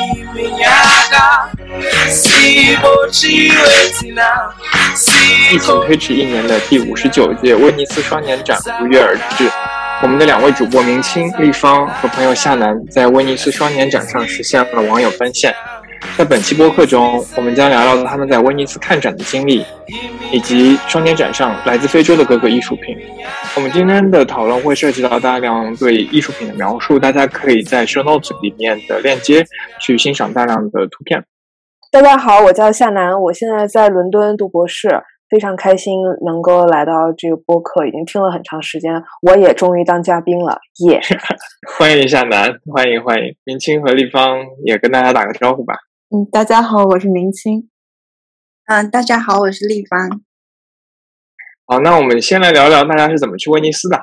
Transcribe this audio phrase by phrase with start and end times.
[0.00, 1.26] Kiminyaga
[2.10, 4.30] Sibochiwe tina
[5.52, 9.48] 疫情推迟一年的第五十九届威尼斯双年展如约而至。
[10.02, 15.54] 我们的两位主播明清、立方和朋友夏楠在威尼斯双年展上实现了网友奔现。
[16.16, 19.64] 在本期播客中，我们将聊聊他们在威尼斯看展的经历，
[20.30, 22.96] 以及双年展上来自非洲的各个艺术品。
[23.56, 29.44] 我们今天的讨论会涉及到大量对艺术品的描述，大家可以在 show notes 里面的链接
[29.80, 31.24] 去欣赏大量的图片。
[31.90, 34.88] 大家好，我叫夏楠，我现在在伦敦读博士，
[35.28, 41.00] 非常开心能够来到这个播客，已经听了很长时间，我也终于当嘉宾了，耶！
[41.76, 45.74] 欢迎夏楠，欢迎欢迎，明清和立方也跟大家打个招呼吧。
[46.14, 47.68] 嗯，大家好，我是明清。
[48.66, 50.20] 嗯，大家好，我是丽芳。
[51.66, 53.98] 好，那我们先来聊聊大家是怎么去威尼斯的。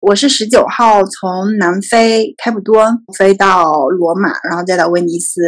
[0.00, 5.42] 我是十九号从南非开普敦飞到罗马，然后再到威尼斯，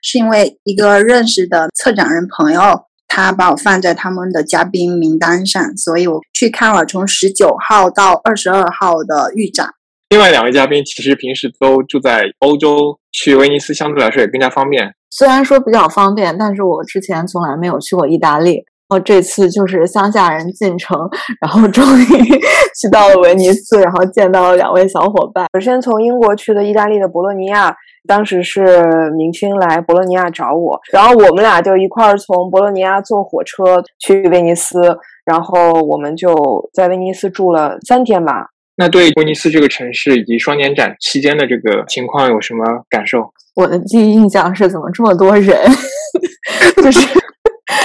[0.00, 2.60] 是因为一个认识的策展人朋友，
[3.08, 9.74] 他把我放在他们的嘉宾名单上，所以我去看了从十九号到二十二号的预展。
[10.12, 14.92] 另外两位嘉宾其实平时都住在欧洲，去威尼斯相对来说也更加方便。
[15.08, 18.56] 虽然说比较方便，但是我之前从来没有去过意大利。
[18.90, 20.98] 然后这次就是乡下人进城，
[21.40, 25.46] 然后终于去到了威尼斯，然后见到了两位小伙伴。
[25.54, 27.74] 首先从英国去的意大利的博洛尼亚，
[28.06, 34.78] 当时是明星来博洛尼亚找我，然后我们俩就一块儿从博洛尼亚坐火车去威尼斯，
[35.24, 36.28] 然后我们就
[36.74, 38.48] 在威尼斯住了三天吧。
[38.76, 43.30] 那对威尼斯这个城市以及双年展期间的这个情况有什么感受？
[43.54, 45.54] 我的第一印象是怎么这么多人，
[46.82, 47.06] 就是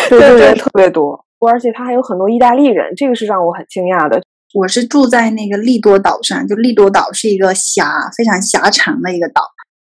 [0.09, 4.21] 对对特别多，而且他还有很多意大利人，这个是让我很惊讶的。
[4.53, 9.41] 我是住在那个利多岛上，就利多岛是一个狭非常狭长的一个岛，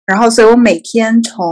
[0.06, 1.44] 然后所以我每天从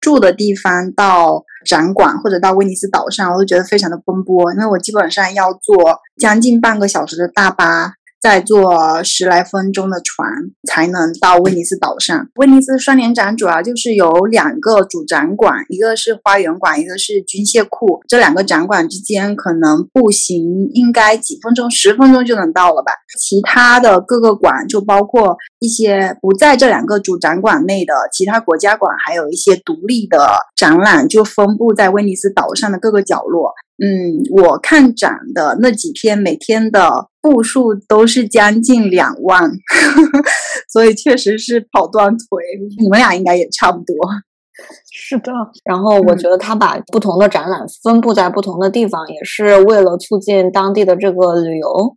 [0.00, 7.94] 住的地方到展馆或者到威尼斯岛上，我都觉得非常的奔波，因为我基本上要坐将近半个小时的大巴。
[8.24, 10.26] 再坐十来分钟的船
[10.66, 12.26] 才能到威尼斯岛上。
[12.36, 18.00] 威尼斯双年展主要就是有两个主展馆，一个是花园馆，一个是军械库。
[18.08, 22.92] 这两个展馆之间可能步行应该几分钟、十分钟就能到了吧。
[23.20, 33.52] 其他的各个馆就包括一些不在这两个主展馆内的其他国家馆，还有一些独立的展览，就分布在威尼斯岛上的各个角落。
[33.82, 39.50] 嗯，我看展的那几天，每天的步数都是将近两万，
[40.72, 42.26] 所以确实是跑断腿。
[42.78, 43.96] 你们俩应该也差不多。
[44.92, 45.32] 是的，
[45.64, 51.96] 然后我觉得他把不同的展览分布在不同的地方，也是为了促进当地的这个旅游。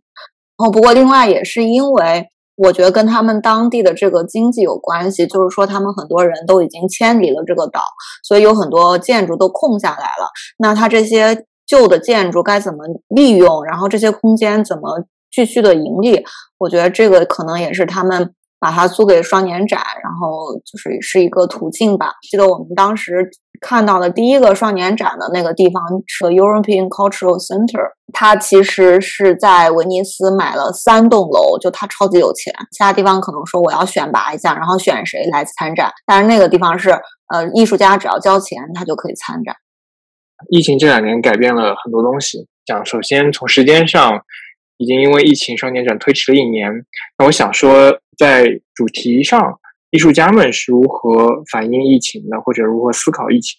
[0.58, 7.80] 然后，不过另外也是因为，我觉得跟他们当地的这个经济有关系，就是说他们很多人都已经迁离了这个岛，
[8.24, 10.28] 所以有很多建筑都空下来了。
[10.58, 11.44] 那他这些。
[11.68, 13.62] 旧的建筑该怎么利用？
[13.64, 16.24] 然后这些空间怎么继续的盈利？
[16.58, 22.14] 我觉得这个可能也是他们把它租给双年展，然后就是是一个途径吧。
[22.28, 23.30] 记得我们当时
[23.60, 32.54] 看到的第一个双年展的那个地方是 European Cultural Center，它其实是在威尼斯买了三栋楼，就他超级有钱。
[32.72, 36.90] 其他地方可能说我要选拔一下，然后选谁来参展，但是那个地方是
[37.32, 39.54] 呃艺术家只要交钱，他就可以参展。
[40.50, 42.46] 疫情这两年改变了很多东西。
[42.64, 44.20] 讲首先从时间上，
[44.76, 46.70] 已经因为疫情双年展推迟了一年。
[47.18, 49.58] 那我想说，在主题上，
[49.90, 53.58] 艺术家们是如何反映疫情的，或者如何思考疫情？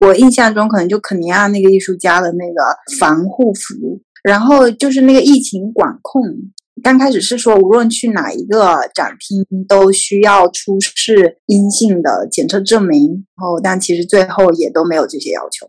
[0.00, 6.22] 我印象中可能就肯尼亚那个艺术家的那个防护服，然后就是那个疫情管控。
[6.82, 15.68] 刚开始是说，无论去哪一个展厅都需要出示阴性的检测证明，然后但其实最后也都没有这些要求。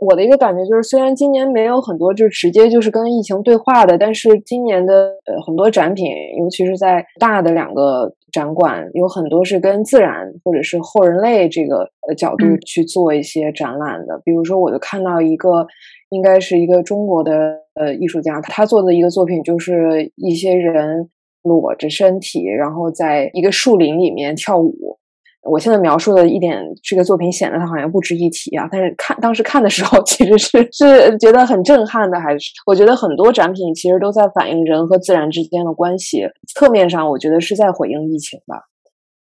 [0.00, 4.94] 我的一个感觉就是，虽然今年没有很多就直接就是跟疫情对话的，但是今年的
[5.26, 6.06] 呃很多展品，
[6.38, 14.18] 尤其是在大的两个展馆，有很多是跟自然或者是后人类这个呃角度去做一些展览的。
[14.24, 15.66] 比如说，我就看到一个，
[16.08, 21.10] 应该是一个中国的呃艺术家，他做的一个作品，就是一些人
[21.42, 24.96] 裸着身体，然后在一个树林里面跳舞。
[25.42, 28.68] 我现在描述的一点，这个作品显得它好像不值一提啊。
[28.70, 32.20] 但是看当时看的时候， 其实是是觉得很震撼的。
[32.20, 36.28] 还是我觉得很多展品其实都在反映人和自然之间的关系。
[36.54, 38.64] 侧面上，我觉得是在回应疫情吧。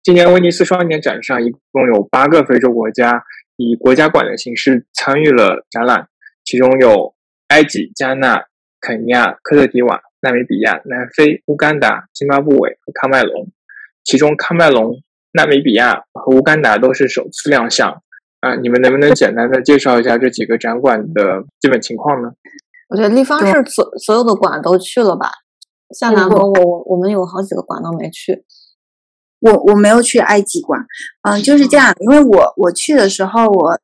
[0.04, 3.24] 今年威尼斯双年展上，一共有八个非洲国家
[3.56, 6.08] 以国家馆的形式参与了展览，
[6.44, 7.14] 其中有
[7.48, 8.44] 埃及、加纳、
[8.82, 13.48] 肯尼亚、科特迪瓦、纳米比亚、南非、乌干达、津巴布韦和喀麦隆。
[14.04, 14.98] 其中，喀麦隆、
[15.34, 18.02] 纳米比亚和乌干达都是首次亮相。
[18.42, 22.30] 啊，你们能不能简单的介绍一下这几个展馆的基本情况呢？
[22.90, 25.32] 我觉得立方是所所有的馆都去了吧？
[25.98, 28.44] 像南和我，我我们有好几个馆都没去。
[29.40, 30.86] 我我没有去埃及馆，
[31.22, 33.80] 嗯，就是这样，因为我我去的时候，我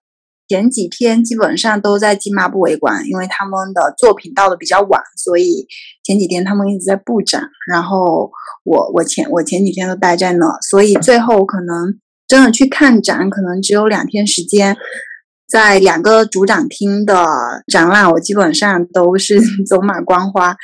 [0.49, 5.67] 前几天基本上都在津巴布韦馆，因为他们的作品到的比较晚，所以
[6.03, 8.31] 前几天他们一直在布展，然后
[8.63, 14.75] 我我前我前几天都待在那，所以最后可能真的去看展，可能只有两天时间，
[15.47, 17.15] 在两个主展厅的
[17.71, 20.55] 展览，我基本上都是 走马观花，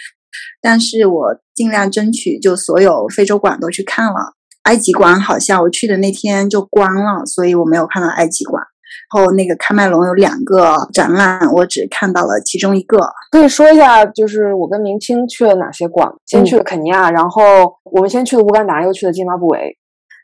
[0.64, 4.34] 但是我尽量争取就所有非洲馆都去看了。
[4.64, 8.64] 埃及馆好像我去的那天就关了，所以我没有看到埃及馆。
[9.14, 12.98] 然后那个喀麦隆有两个展览，我只看到了其中一个。
[13.32, 16.12] 可以说一下，就是我跟明清去了哪些馆？
[16.26, 17.42] 先去了肯尼亚，然后
[17.84, 19.78] 我们先去了乌干达，又去了津巴布韦。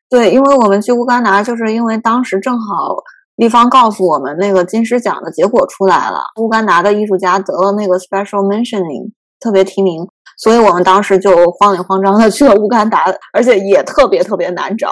[0.10, 2.96] 对，因为我们去乌干达，就是因为当时正好
[3.36, 10.08] 立方告诉我们那个金狮奖的结果出来了，乌干达的艺术家得了那个 special mentioning 特别提名。
[10.38, 14.92] 所以我们当时就慌里慌张的去了乌干达，而且也特别特别难找，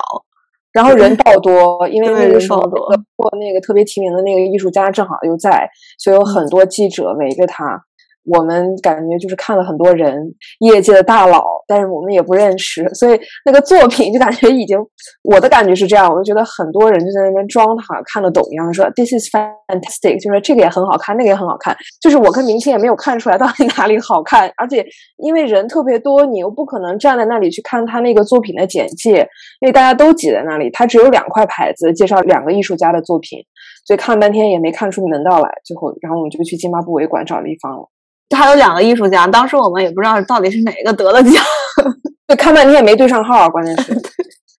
[0.71, 2.79] 然后人爆多，因为那个时候多，
[3.17, 7.83] 或那个特别提名的那个艺术家正好又在，所以有很多记者围着他。
[8.31, 10.15] 我们感觉就是看了很多人，
[10.59, 14.77] 业界的大佬，但是我们也不认识，所以那个作品就感觉已经，
[15.23, 24.85] 我的感觉是这样，我就觉得很多人就在那边装他看得懂一样，说 This is fantastic，就是这个也很好看，那个也很好看，就是我跟明星也没有看出来到底哪里好看，而且
[25.17, 29.27] 因为人特别多，你又不可能站在那里去看他那个作品的简介，
[29.61, 33.39] 因为大家都挤在那里，他只有两块牌子介绍两个艺术家的作品，
[33.85, 37.89] 所以看了半天也没看出门道来，最后然后我们就去津巴布韦馆找了一方了。
[38.35, 41.33] 还有两个艺术家，当时我们也不知道到底是哪个得了奖，
[42.27, 43.39] 就看半天也没对上号。
[43.39, 43.99] 啊关键是，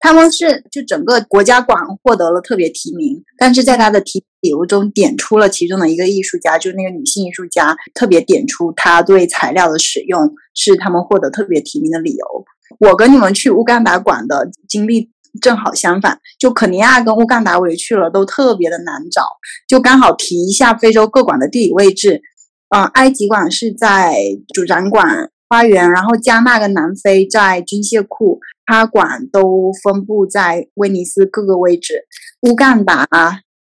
[0.00, 12.26] 他们是就整个国家馆获得了特别提名，但是在他的提理由中点出了其中的一个艺术家，就是那个女性艺术家，特别点出她对材料的使用是他们获得特别提名的理由。
[12.78, 19.22] 我跟你们去乌干达馆的经历正好相反，就肯尼亚跟乌干达我也去了，都特别的难找。
[19.68, 22.20] 就刚好提一下非洲各馆的地理位置。
[22.70, 24.16] 啊，埃及馆是在
[24.54, 32.04] 主展馆花园，然后加纳跟南非在军械库，它馆都分布在威尼斯各个位置。
[32.42, 33.08] 乌干达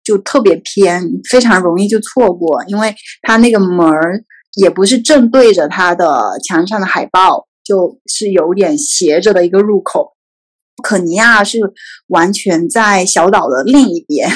[0.03, 4.23] 就特别偏，非常容易就错过，因为它那个门儿
[4.55, 10.14] 也不是正对着它的墙上的海报，就是有点斜着的一个入口。
[10.87, 11.59] 肯尼亚是
[12.09, 14.29] 完全在小岛的另一边，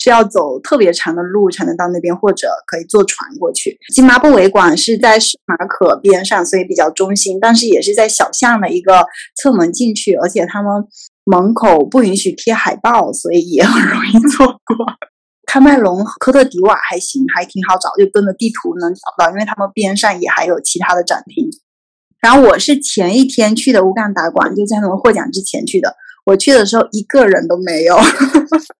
[0.00, 3.78] 是要走特别长的路才能到那边，或者可以坐船过去。
[3.94, 9.06] 津巴布韦馆是在马可边上，所以比较中心，但是也是在小巷的一个
[9.36, 10.72] 侧门进去，而且他们
[11.24, 14.76] 门口不允许贴海报，所以也很容易错过。
[15.46, 21.48] 喀麦隆、科特迪瓦还行，还挺好找，就跟着地图能找到，因为他们边上也还有其他的展厅。
[22.24, 25.94] 然后我是前一天去的乌干达馆，就在他们获奖之前去的。
[26.24, 27.94] 我去的时候一个人都没有，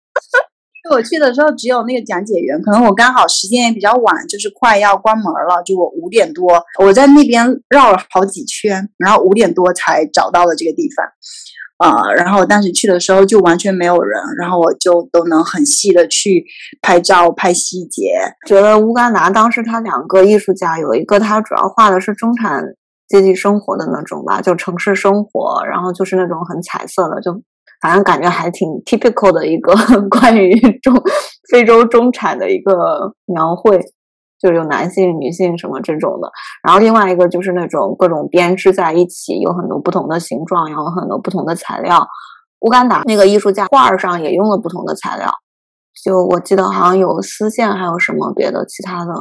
[0.90, 2.58] 我去的时候只有那个讲解员。
[2.62, 11.06] 可能我刚好时间也比较晚，就是快要关门了，就我五点多，我在那边绕了好几圈，然后五点多才找到了这个地方。
[11.84, 16.46] 呃，然后当时去的时候就完全没有人，然后我就都能很细的去
[16.80, 18.14] 拍照拍细节。
[18.46, 22.64] 觉得乌干达当时他两个艺术家有一个，他主要画的是中产。
[23.08, 27.32] 阶级生活的那种吧，就城市生活，然后就是那种很彩色的，就
[27.82, 29.75] 反正感觉还挺 typical 的一个
[30.08, 30.94] 关于中
[31.50, 33.78] 非洲中产的一个描绘，
[34.40, 36.30] 就有男性、女性什么这种的。
[36.62, 42.06] 然后另外一个就是那种各种编织在一起，有很多不同的形状，有很多不同的材料。
[42.61, 45.30] 乌干达那个艺术家画上也用了不同的材料，
[46.02, 49.12] 就我记得好像有丝线，还有什么别的其他的。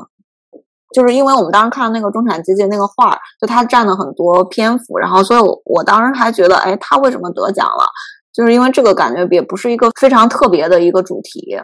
[0.94, 7.86] 就是因为我们当时看那个中产阶级那个画儿，就他占了很多篇幅，然后所以，我我当时还觉得，哎，他为什么得奖了？
[8.34, 11.58] 就是因为这个感觉也不是一个非常特别的一个主题。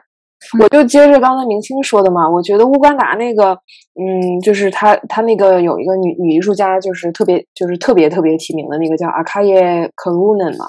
[0.57, 3.51] 我就接着刚才明清说的嘛，我觉得乌干达那个，
[3.99, 10.65] 嗯，就是他他那个有一个女女艺术家，就是特别就是特别特别提名的那个叫阿卡耶克鲁嫩嘛，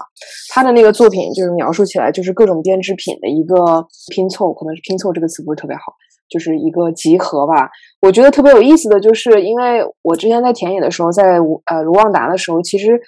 [0.52, 5.94] 他的那个作品就是描述起来就是各种编织品的一个拼凑，可能是拼凑这个词不是特别好。
[6.30, 7.68] 就是一个集合吧，
[8.00, 12.98] 我觉得特别有意思的就是，因为我之前在田野的时候，在呃卢旺达的时候，其实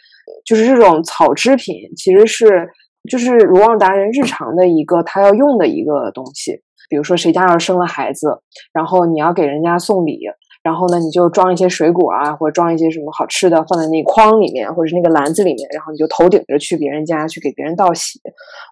[0.44, 2.68] 就是这种草织品，其实是
[3.08, 6.60] 就是卢旺达人日常的一个他要用的一个东西。
[6.90, 8.38] 比如说谁家要生了孩子，
[8.74, 10.20] 然后你要给人家送礼，
[10.62, 18.20] 然后呢，你就装一些水果啊，或者装一些什么好吃的放在那筐里面，或者是那个篮子里面，然后你就头顶着去别人家去给别人道喜。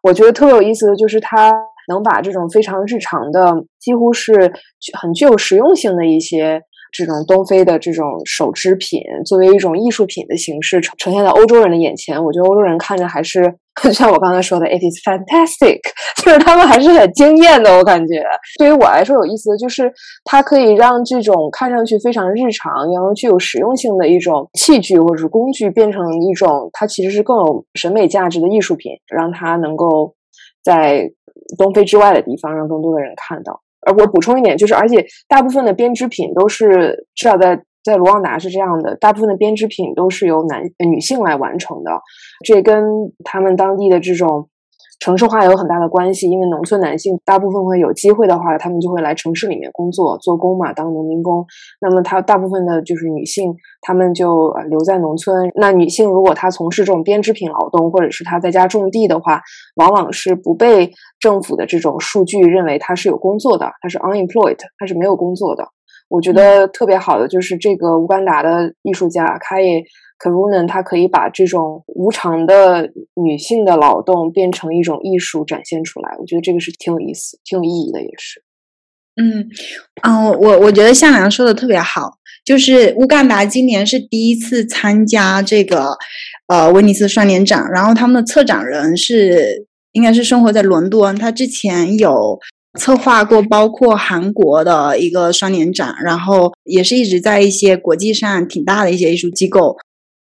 [0.03, 1.51] 我觉得特别有意思的就是他
[1.89, 4.53] 能把这种非常日常的，几乎是
[4.99, 6.63] 很具有实用性的一些。
[6.93, 13.45] 这种东非的这种手织品，作为一种艺术品的形式呈呈现在欧洲人的眼前，我觉得欧洲人看着还是
[13.81, 15.79] 就 像我刚才说的，it is fantastic，
[16.21, 17.73] 就是他们还是很惊艳的。
[17.79, 18.21] 我感觉
[18.59, 19.89] 对于我来说有意思的就是，
[20.25, 30.13] 它可以让这种看上去非常日常、然后具有实用性的一种器具或者是工具，变成一种它其实是更有审美价值的艺术品，让它能够
[30.63, 31.11] 在
[31.59, 33.61] 东非之外的地方让更多的人看到。
[33.81, 41.91] 而，我补充一点，就是而且大部分的编织品都是至少在在卢旺达是这样的，大部分的编织品都是由男女性来完成的，
[42.45, 42.85] 这跟
[43.25, 44.49] 他们当地的这种。
[45.01, 51.45] 城市化有很大的关系，因为农村男性大部分会有机会的话，他们就会来城市里面工作做工嘛，当农民工。
[51.81, 55.51] 那么他大部分的就是女性，他们就留在农村。
[55.55, 59.41] 那女性如果她从事这种编织品劳动，或者是她在家种地的话，
[59.77, 65.67] 往往是不被政府的这种数据认为她是有工作的，她是 unemployed，她是没有工作的。
[66.11, 69.83] 我觉得特别好的就是这个乌干达的艺术家卡耶。
[70.23, 78.43] K a r u n 他可以把这种无偿的女性的劳动变成一种艺术展现出来，我觉得这个是挺有意思、挺有意义的，也是。
[79.17, 79.49] 嗯，
[80.03, 82.13] 嗯，我我觉得向阳说的特别好，
[82.45, 85.97] 就是乌干达今年是第一次参加这个
[86.49, 92.39] 呃威尼斯双年展，然后他们的策展人是应该是生活在伦敦，他之前有
[92.79, 99.77] 策划过包括韩国的一个双年展，然后也是一直在一些国际上挺大的一些艺术机构。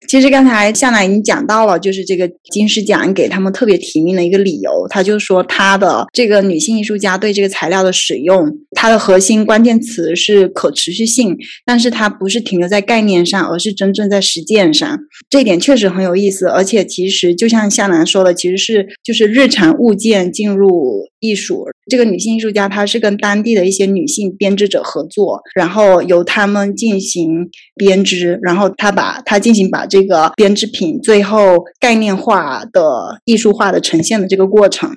[0.08, 16.46] 其实刚才向南已经讲到了，就是这个金狮奖给他们特别提名的一个理由，他就说他的这个女性艺术家对这个材料的使用，它的核心关键词是可持续性，但是它不是停留在概念上，而是真正在实践上，这一点确实很有意思。
[16.46, 21.66] 而且其实就像向南说的，其实是就是日常物件进入艺术。
[21.90, 34.90] 这个女性艺术家她是跟当地的一些女性编织者合作，然后由他们进行编织，然后她把她进行把这个编织品最后概念化的艺术化的呈现的这个过程，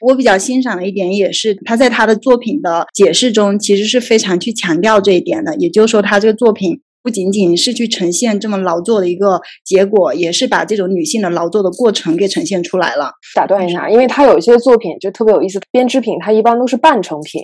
[0.00, 5.54] 我比较欣赏的一点也是他在他的作品的解释中，其实是非常去强调这一点的。
[5.56, 13.12] 也就是说，他这个作品不仅仅是去呈现这么劳作的一个结果，也是把这种女性的劳作的过程给呈现出来了。
[13.34, 17.42] 打断一下，因为他有一些作品就特别有意思，编织品它一般都是半成品，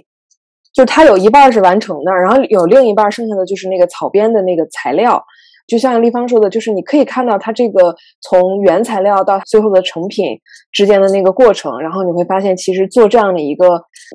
[0.75, 5.23] 就它有一半是完成的，然后有另一半剩下的就是那个草编的那个材料。
[5.69, 10.37] 就像立方说的，就是你可以看到它这个从原材料到最后的成品
[10.73, 13.67] 之间的那个过程，然后你会发现，其实做这样的一个，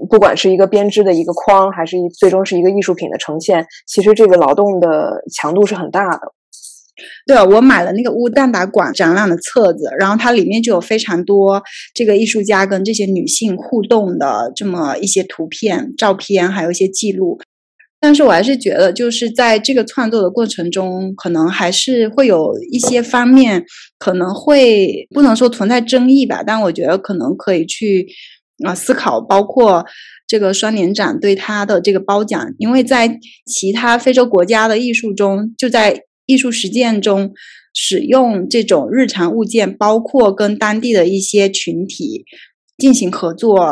[0.10, 6.34] 不管是一个编织的一个框，还是一最终是一个艺术品的呈现，其实这个劳动的强度是很大的。
[7.28, 11.62] 对我买了那个乌蛋白馆展览的册子，然后它里面就有非常多
[11.94, 17.40] 这个艺术家跟这些女性互动的这么一些图片、照片，还有一些记录。
[18.04, 23.64] 但是我还是觉得，就是在这个创作的过程中，可能还是会有一些方面
[23.98, 26.44] 可能会不能说存在争议吧。
[26.46, 28.06] 但我觉得可能可以去
[28.66, 29.86] 啊思考，包括
[30.28, 37.32] 这个双年展对他的这个褒奖，因为在其他非洲国家的艺术中，就在艺术实践中
[37.74, 42.26] 使用这种日常物件，包括跟当地的一些群体。
[42.76, 43.64] 进行合作，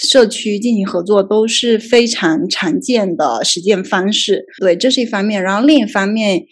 [0.00, 4.44] 社区进行合作都是非常常见的实践方式。
[4.60, 5.42] 对，这是一方面。
[5.42, 6.44] 然后另一方面，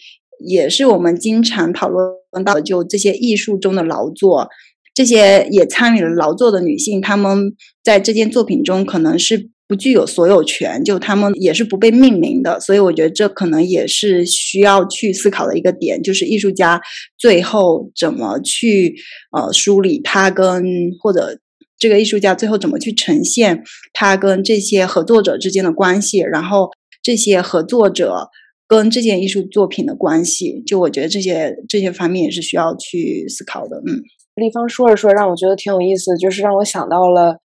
[0.44, 2.12] 也是我们经常讨论
[2.44, 4.48] 到，就这些艺术中的劳作，
[4.92, 7.52] 这些也参与了劳作的女性，她们
[7.84, 12.58] 在这件作品中可能是不具有所有权，就她们也是不被命名的。
[12.58, 16.80] 所以，我觉得这可能也是需要去思考的一个点，就是艺术家
[17.16, 18.96] 最后怎么去
[19.30, 20.64] 呃梳理他跟
[21.00, 21.38] 或者。
[21.78, 26.70] 这个艺术家最后怎么去呈现他跟这些合作者之间的关系，然后
[27.02, 28.28] 这些合作者
[28.66, 33.76] 跟这件艺术作品的关系，就我觉得这些这些方面也是需要去思考的。
[33.86, 34.02] 嗯，
[34.36, 37.36] 立方说着说，让我觉得挺有意思，就是让我想到了，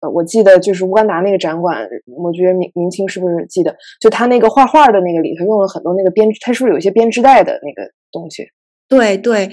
[0.00, 1.88] 呃，我记得就是乌干达那个展馆，
[2.22, 8.44] 我觉得明明清是不是记得，就他那个画画的那个里头用了很多那个编，他是不是有一些编织袋的那个东西？
[8.88, 9.50] 对对。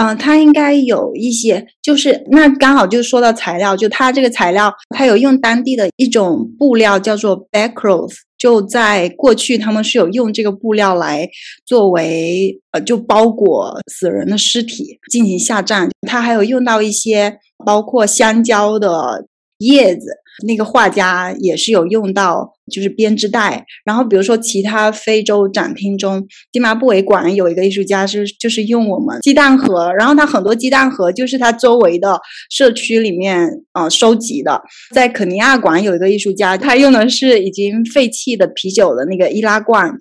[0.00, 11.28] 嗯，它应该有一些，就是那刚好就说到材料，就它这个材料，它有用当地的一种布料叫做 backcloth，就在过去他们是有用这个布料来
[11.66, 15.90] 作为呃，就包裹死人的尸体进行下葬。
[16.06, 17.36] 它还有用到一些
[17.66, 19.26] 包括香蕉的
[19.58, 20.06] 叶子，
[20.46, 23.66] 那个画家也是有用到就是编织袋。
[23.84, 34.62] 然后比如说其他非洲展厅中，津巴布韦馆有一个艺术家是就是用我们鸡蛋盒，然后他很多鸡蛋盒就是他周围的社区里面呃收集的。
[34.94, 40.00] 在肯尼亚馆有一个艺术家，他用的是已经废弃的啤酒的那个易拉罐。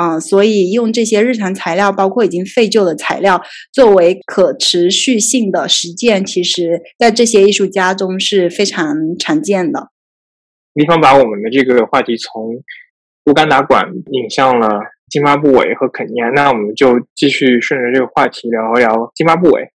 [0.00, 9.88] 嗯，所以用这些日常材料，包括已经废旧的材料，作为可持续性的实践，其实在这些艺术家中是非常常见的。
[10.74, 12.62] 立方把我们的这个话题从
[13.26, 14.68] 乌干达馆引向了
[15.10, 19.68] 津巴布韦和肯尼亚，那我们就继续顺着这个话题聊一聊津巴布韦。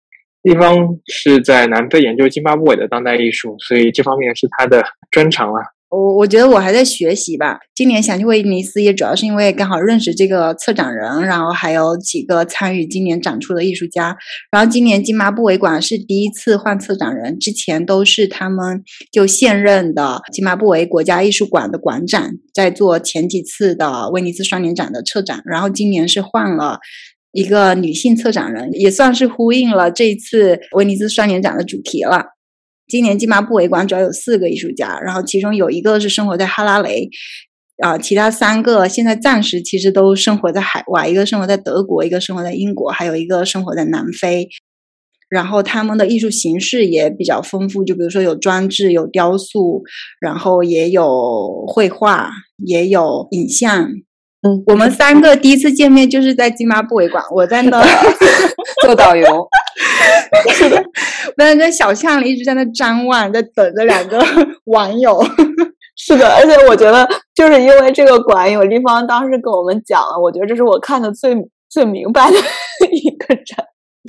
[0.43, 5.59] 立方是在南非研究津巴布韦的当代艺术，所以这方面是他的专长了。
[5.93, 7.59] 我我觉得我还在学习吧。
[7.75, 14.17] 今年想去威尼斯，也主要是因为刚好认识这个策展人，然后还有几个参与今年展出的艺术家。
[14.51, 25.43] 然后今年津巴布韦馆是第一次换策展人，之前都是他们就现任的津巴布韦国家艺术馆的馆长在做前几次的威尼斯双年展的策展。
[25.45, 26.79] 然后今年是换了
[27.31, 32.32] 一个女性策展人，也算是呼应了这一次威尼斯双年展的主题了。
[32.93, 37.09] 今年金马布韦馆主要有四个艺术家，然后其中有一个是生活在哈拉雷，
[37.81, 44.47] 啊，其他三个现在暂时其实都生活在海外，一个生活在德国，一个生活在英国，还有一个生活在南非。
[45.27, 49.81] 然后他们的艺术形式也比较丰富，就比如说有装置、有雕塑，
[50.21, 52.29] 然后也有绘画，
[52.63, 53.89] 也有影像。
[54.45, 57.81] 嗯，我们三个第一次见面就是在金马布韦馆，我在那
[58.83, 59.47] 做导游。
[60.49, 60.77] 是的，
[61.37, 64.21] 我在那小巷里一直在那张望，在等着两个
[64.65, 65.25] 网友。
[65.95, 71.35] 是的，而且我觉得就是因为这个馆，有地方当时跟我们讲了，我觉得这是我看的最
[71.69, 72.37] 最明白的
[72.91, 73.65] 一个展。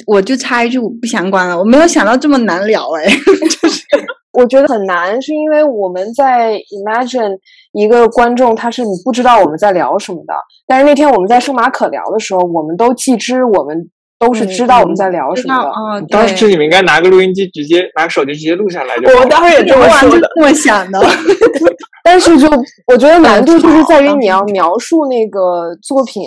[0.07, 3.85] 我就插一句我不相关了，我没有想到这么难聊哎，就是
[4.35, 7.39] 我觉得很难，是因为我们在 imagine
[7.73, 10.35] 一个观众，他是你不知道我们在聊什么的。
[10.67, 13.91] 但是那天我们在圣马可聊的时候，我们都既知我们。
[14.17, 15.69] 都是知道我们在聊什么的。
[15.69, 19.09] 哦，当时你们应该拿个录音机，直接拿手机直接录下来就。
[19.13, 20.99] 我们当时也这么说的，这么想的。
[22.03, 22.49] 但是就
[22.87, 26.23] 我觉得难度就是在于你要描述那个作品，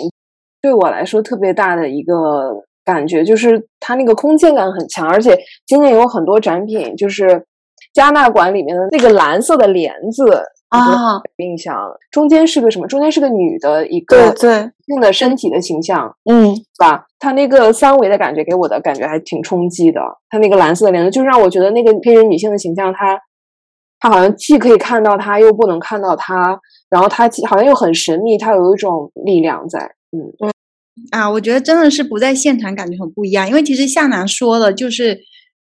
[0.62, 7.42] 对我来说特别大的一个感觉就是它那个空间感很强，而且今年有很多展品，就是
[7.92, 10.42] 加纳馆里面的那个蓝色的帘子。
[10.68, 11.74] 啊，印象
[12.10, 12.86] 中间是个什么？
[12.86, 17.06] 中间是个女的一个对对用的身体的形象，嗯，吧？
[17.18, 19.98] 它那个三维的感觉给我的感觉还挺冲击的。
[20.28, 23.18] 它那个蓝色的帘子，就让我觉得那个黑人女性的形象，她
[23.98, 29.78] 她好像既可以看到她，又不能看到她，然后她好像又很神秘，她有一种力量在。
[30.12, 30.50] 嗯
[31.12, 35.18] 啊，我觉得真的是不在现场感觉很不一样，因为其实夏楠说了，就是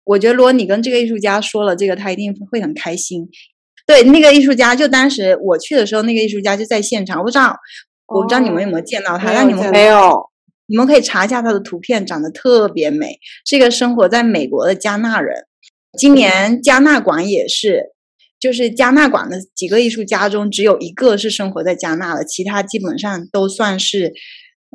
[0.06, 3.30] 我觉得如果你跟这个艺术家说了这个，他一定会很开心。
[3.86, 7.20] 对，那个艺术家就当时我去的时候，那个艺术家就在现场。
[7.20, 7.56] 我不知道，
[8.08, 10.30] 我不知道你们有没有见到他，但你们没有，
[10.68, 15.46] 你们可以查一下他的图片，长得特别美，是一个生活在美国的加纳人。
[15.98, 17.92] 今年加纳馆也是，
[18.40, 24.14] 就是加纳馆的几个艺术家中，只有一个是生活在加纳的，其他基本上都算是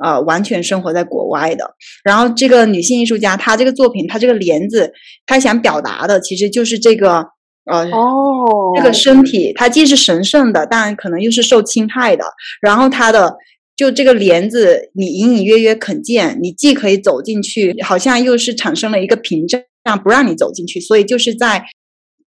[0.03, 1.75] 呃完全生活在国外的。
[2.03, 4.91] 然后这个女性艺术家，她这个作品，她这个帘子，
[5.25, 7.25] 她想表达的其实就是这个。
[7.65, 12.23] 呃哦，这个身体它既是神圣的，但可能又是受侵害的。
[12.61, 13.35] 然后她的
[13.75, 19.61] 就这个帘子，你隐隐约约可见，你既可以走进去，好像又是产生了一个屏障，
[20.03, 20.79] 不让你走进去。
[20.79, 21.63] 所以就是在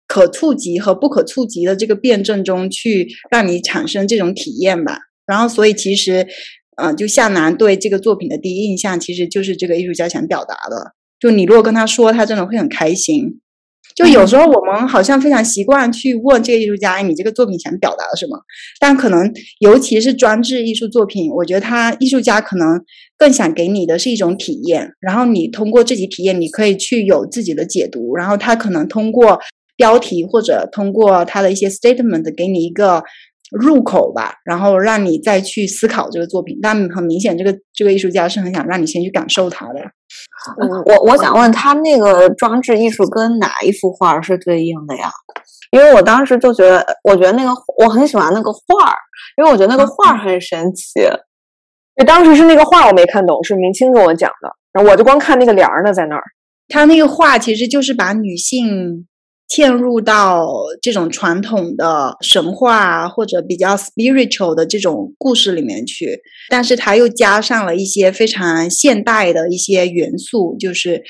[0.07, 4.99] 可触及和不可触及的这个辩证中去让你产生这种体验吧。
[5.27, 6.27] 然后，所以其实，
[6.81, 10.93] 嗯，就夏楠对这个作品的第一印象，其实就是这个艺术家想表达的。
[11.19, 13.41] 就你如果跟他说，他真的会很开心。
[13.95, 18.39] 就有时候我们好像非常习惯去问这个艺术家，你这个作品想表达什么？
[18.79, 22.81] 但可能尤其是装置艺术作品，我觉得他艺术家可能
[23.19, 29.39] 更想给你的是一种体验，然后你通过自己体验，你可以去有自己的解读，然后他可能通过
[29.77, 33.03] 标题或者通过他的一些 statement 给你一个。
[33.51, 36.59] 入口吧，然后让你再去思考这个作品。
[36.63, 39.81] 但很明显，这个这个艺术家是很想让你先去感受它的。
[40.87, 45.11] 我我想问他那个装置艺术跟哪一幅画是对应的呀？
[45.71, 48.97] 因为我当时就觉得，我觉得那个我很喜欢那个画儿，
[49.37, 51.01] 因为我觉得那个画儿很神奇。
[52.07, 56.23] 当时是那个画我没看懂，是明清跟我讲的，然后我就光看那个帘儿呢，在那儿。
[56.69, 59.07] 他那个画其实就是把女性。
[59.51, 60.49] 嵌入到
[60.81, 71.03] 这种传统的神话或者比较 spiritual 的这种故事里面去，但是它又加上了一些非常现代的一些元素，就是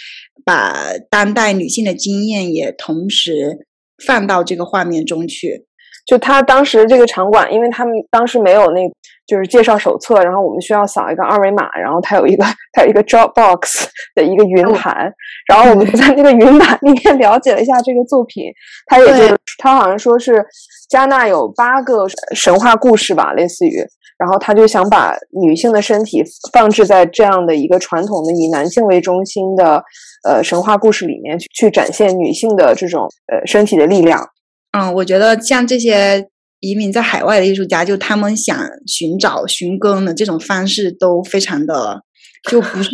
[0.43, 3.67] 把当代女性的经验也同时
[4.05, 5.67] 放到这个画面中去。
[6.11, 8.81] 就他当时这个场馆，因为他们当时没有那，
[9.29, 13.85] 就是介绍手册，然后我们需要扫一个二维码，然后它有一个它有一个 Dropbox
[14.17, 15.09] 的一个云盘，
[15.47, 18.47] 然后我们就在那个云盘里面了解了一下这个作品。
[18.87, 20.45] 它也就它好像说是
[20.89, 23.79] 加纳有八个神话故事吧，类似于，
[24.19, 29.81] 然后他就想把女性的身体放置在这样的一个传统的以男性为中心的
[30.29, 34.29] 呃神话故事里面去去展现女性的这种呃身体的力量。
[34.73, 36.29] 嗯，我觉得像这些
[36.61, 38.57] 移民在海外的艺术家，就他们想
[38.87, 42.03] 寻找寻根的这种方式都非常的，
[42.49, 42.91] 就不是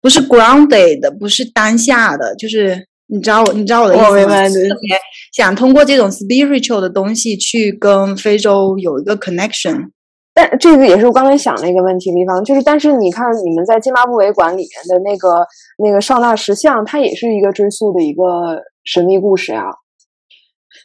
[0.00, 4.48] 不是 grounded 的，不是当下的，就是你知道你知道我的意思吗？
[4.48, 4.96] 特别
[5.32, 9.90] 想通过这种 spiritual 的东西去跟非洲有一个 connection。
[10.32, 15.44] 但这个也是我刚才想的一个问题地方，就是但是你看你们在津巴布韦馆里面的那个
[15.84, 19.64] 那个少纳石像，它也是一个追溯的一个神秘故事呀。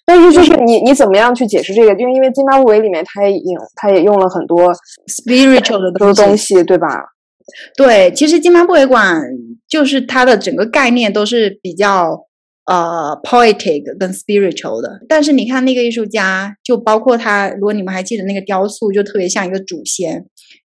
[0.05, 1.95] 但是就是你你怎么样去解释这个？
[1.95, 4.71] 就是因为津巴布韦里面他也用他也用了很多
[5.07, 6.87] spiritual 的东西，对吧？
[7.75, 9.21] 对，其实津巴布韦馆
[9.67, 12.25] 就是它的整个概念都是比较
[12.65, 14.99] 呃 poetic 跟 spiritual 的。
[15.07, 20.25] 但是你看那个艺术家，就包括他，如果你们还记得那个雕塑，就特别像一个祖先。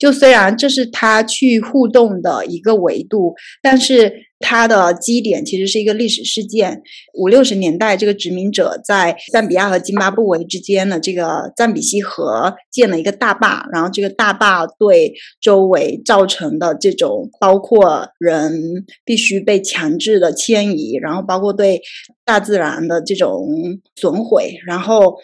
[0.04, 4.12] 就虽然这是他去互动的一个维度，但是。
[4.46, 6.82] 它的基点其实是一个历史事件，
[7.14, 21.82] 五六十年代，这个殖民者在赞比亚和津巴布韦之间的这个赞比西河建了一个大坝，然后这个大坝对周围造成的这种，包括人必须被强制的迁移，然后包括对
[22.26, 23.48] 大自然的这种
[23.96, 25.16] 损毁，然后。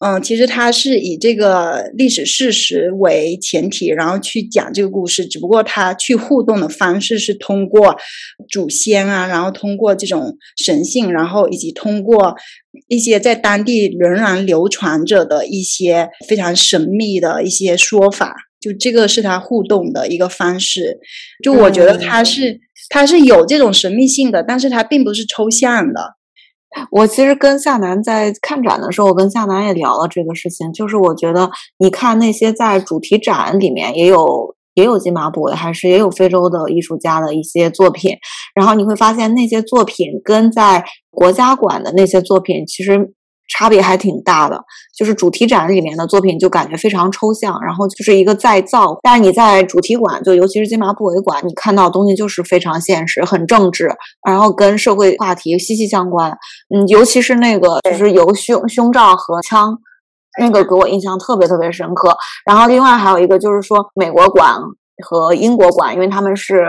[0.00, 5.26] 嗯，其实它是以这个历史事实为前提，然后去讲这个故事。
[5.26, 7.96] 只不过它去互动的方式是通过
[8.48, 12.36] 祖先啊，然后通过这种神性，然后以及通过
[12.86, 18.36] 一些在当地仍然流传着的一些非常神秘的一些说法。
[18.60, 20.98] 就这个是它互动的一个方式。
[21.42, 26.17] 就我觉得它是它是有这种神秘性的，但是它并不是抽象的。
[26.90, 30.72] 我其实跟夏楠在看展的时候，我跟夏楠也聊了这个事情。
[30.72, 38.16] 就是我觉得，你看那些在主题展里面也有也有津马布韦，还是也有非洲的艺术家的一些作品，
[38.54, 43.14] 然后你会发现那些作品跟在国家馆的那些作品其实。
[43.48, 44.62] 差别还挺大的，
[44.96, 48.98] 就是主题展里面的作品就感觉非常抽象，然后就是一个再造。
[49.02, 53.90] 但是你在主题馆，就尤其是金麻布韦馆，你看到东西就是非常现实、很政治，
[54.26, 56.30] 然后跟社会话题息息相关。
[56.74, 59.78] 嗯，尤其是那个就是由胸胸罩和枪，
[60.38, 62.14] 那个给我印象特别特别深刻。
[62.44, 64.54] 然后另外还有一个就是说美国馆
[65.04, 66.66] 和英国馆，因为他们是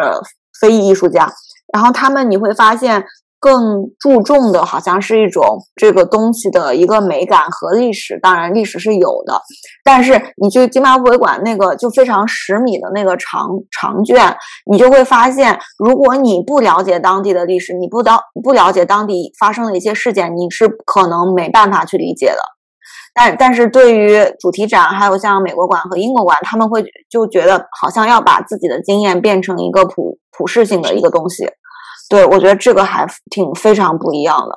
[0.62, 1.30] 非裔艺术家，
[1.74, 3.04] 然后他们你会发现。
[3.40, 5.44] 更注重的好像是一种
[5.76, 9.42] 这个东西的一个美感和历史，当然历史是有的，
[9.84, 14.36] 但是你去津巴布韦馆那个就非常十米的那个长长卷，
[14.70, 22.40] 你就会发现，如果你不了解当地的历史，你不当不了解当地发生的一些事件，你是可能没办法去理解的。
[23.14, 31.46] 但但是对于主题展，还有像美国馆和英国馆，他们会就觉得好像要把自己的经验变成一个普普世性的一个东西。
[32.10, 34.56] 对，我觉得这个还挺非常不一样的，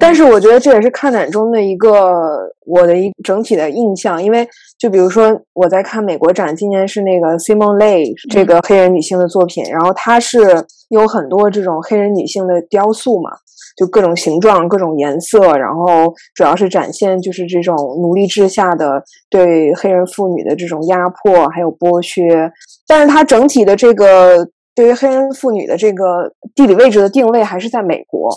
[0.00, 10.38] 但是我觉得这也是看展中的一个我的一整体的印象，因为就比如说我在看美国展，今年是那个 Simone Lay 这个黑人女性的作品，然后它是
[10.88, 13.30] 有很多这种黑人女性的雕塑嘛，
[13.76, 22.50] 就各种形状、各种颜色，然后主要是展现就是这种奴隶制下的对黑人妇女的这种压迫还有剥削，
[22.88, 24.48] 但是它整体的这个。
[24.80, 28.30] 对于黑人妇女的这个地理位置的定位还是在美国，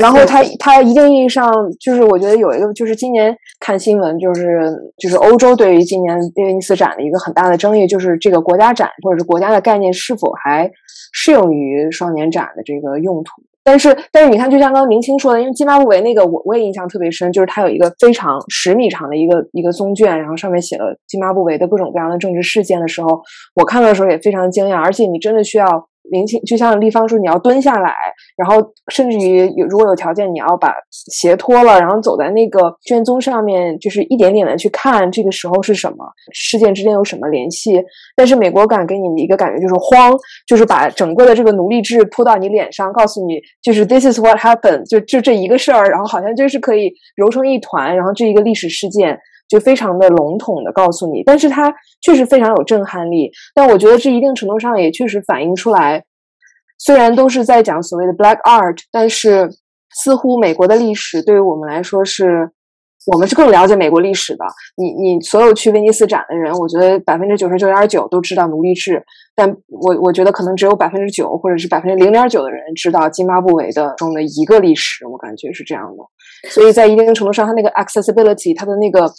[0.00, 10.68] 然后它它一定意义上就是我觉得有一个就是今年看新闻就是就是欧洲对于今年威尼斯展的一个很大的争议就是这个国家展或者是国家的概念是否还
[11.12, 13.30] 适用于双年展的这个用途。
[13.66, 23.20] 但是，但是你看，就像刚刚明清说的，因为津巴布韦那个，我我也印象特别深，就是它有一个非常十米长的一个一个宗卷，然后上面写了津巴布韦的各种各样的政治事件的时候，
[23.56, 25.88] 我看到的时候也非常惊讶，而且你真的需要。
[26.10, 27.92] 明清就像立方说，你要蹲下来，
[28.36, 28.56] 然后
[28.88, 35.96] 甚至于有如果有条件，你要把鞋脱了，然后走在那个卷宗上面，就是一点点的去看这个时候是什么
[36.32, 37.82] 事件之间有什么联系。
[38.16, 40.12] 但是美国感给你的一个感觉就是慌，
[40.46, 49.18] 就是把整个的这个奴隶制扑到你脸上，告诉你就是 this is what happened，就就这一个事儿，然后好像就是可以揉成一团，然后这一个历史事件。
[49.48, 53.30] 就非常的笼统的告诉你，但是它确实非常有震撼力。
[53.54, 56.04] 但我觉得这一定程度上也确实反映出来，
[56.78, 59.50] 虽然都是在讲所谓的 black art，但是
[59.94, 62.50] 似乎美国的历史对于我们来说是。
[63.12, 64.44] 我们是更了解美国历史的。
[64.76, 69.02] 你你所有去威尼斯展的人，我觉得百分之九十九点九都知道奴隶制，
[69.34, 75.06] 但我我觉得可能只有百分之九或者是百分之零点九的人知道津巴布韦的中的一个历史。
[75.06, 76.50] 我感觉是这样的。
[76.50, 79.10] 所以在一定程度上，它那个 accessibility，它的那个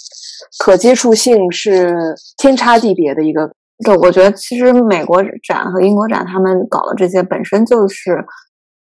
[0.59, 1.95] 可接触性是
[2.37, 3.49] 天差地别的一个。
[3.85, 8.23] 对，我觉得其实美国展和英国展他们搞的这些本身就是。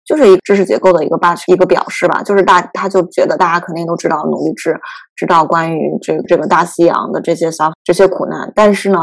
[0.05, 4.79] 就是一知识结构的一个霸一个表示吧，就是大他就觉得大家肯定都知道奴隶制，
[5.15, 8.99] 知道关于这个这个大西洋的这些 s 这些苦难，但是呢，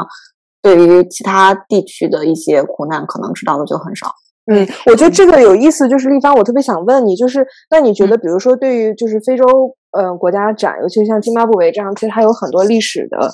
[0.61, 4.13] 对于其他地区的一些苦难，可能知道的就很少。
[4.51, 9.45] 嗯，我觉得这个有意思，就是立方，我特别想问你，就是那你觉得，比如说对于就是非洲
[9.93, 13.31] 呃国家展，尤其像津巴布韦这样，其实它有很多历史的。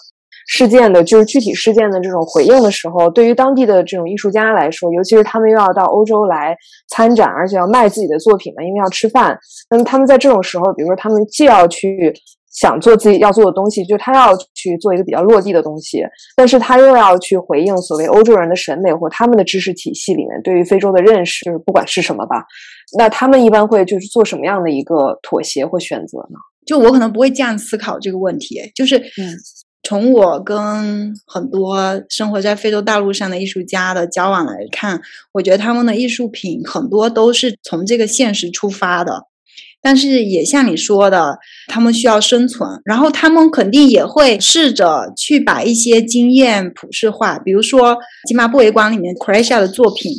[0.47, 6.57] 事件的，就是具体事件的这种回应的时候，对于当地的这种艺术家来说，尤其是他们又要到欧洲来
[6.89, 9.39] 参展，而且要卖自己的作品嘛，因为要吃饭。
[9.71, 12.13] 那么他们在这种时候，比如说他们既要去
[12.53, 16.03] 想做自己要做的东西，就他要去做一个比较落地的东西，
[16.37, 22.45] 但是他又要去回应所谓欧洲人的审美或他们的知识体系里面对于非洲的认识，就是不管是什么吧。
[22.99, 26.39] 那他们一般会就是做什么样的一个妥协或选择呢？
[26.67, 29.35] 就我可能不会这样思考这个问题，就是嗯。
[29.87, 35.01] 从我跟很多生活在非洲大陆上的艺术家的交往来看，
[35.33, 39.27] 我觉得他们的艺术品很多都是从这个现实出发的，
[39.83, 50.11] 但是也像你说的，他们需要生存，然后他们肯定也会试着去把一些经验普世化，比如说吉马布韦馆里面 c r a s h a 的作品。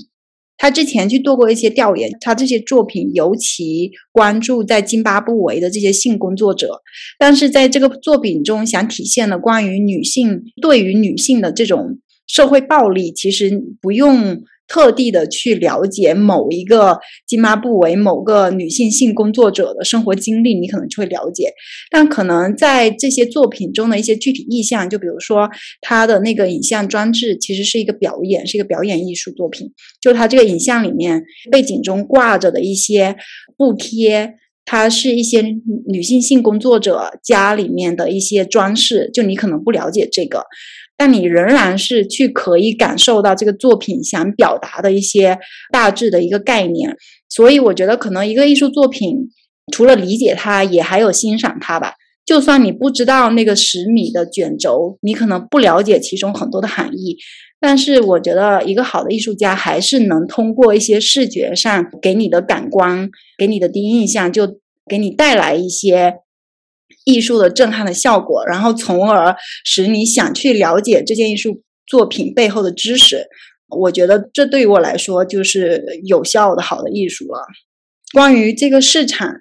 [0.57, 6.81] 他之前去做过一些调研，他这些作品尤其关注在津巴布韦的这些性工作者，
[7.19, 14.43] 但是在这个作品中想体现的关于女性对于女性的这种社会暴力，其实不用。
[14.67, 21.54] 特地的去了解某一个津巴布韦某个女性性工作者的生活经历，你可能就会了解。
[21.91, 25.49] 但可能在这些作品中的一些具体意象，就比如说
[25.82, 29.71] 他的那个影像装置，其实是一个表演，是一个表演艺术作品。
[30.01, 33.15] 就他这个影像里面背景中挂着的一些
[33.58, 34.34] 布贴，
[34.65, 35.43] 它是一些
[35.88, 39.10] 女性性工作者家里面的一些装饰。
[39.13, 40.43] 就你可能不了解这个。
[40.97, 45.38] 但你仍然是去可以感受到这个作品想表达的一些
[45.71, 46.95] 大致的一个概念，
[47.27, 49.29] 所以我觉得可能一个艺术作品
[49.73, 51.95] 除了理解它，也还有欣赏它吧。
[52.25, 57.17] 就算你不知道那个十米的卷轴，你可能不了解其中很多的含义，
[57.60, 66.15] 但是我觉得一个好的艺术家还是能通过一些视觉上给你的感官、给你的第一印象，就给你带来一些。
[67.05, 73.27] 艺术的震撼的效果，然后从而使你想去了解这件艺术作品背后的知识。
[73.69, 77.39] 我觉得这对于我来说就是有效的好的艺术了。
[78.13, 79.33] 关于这个市场，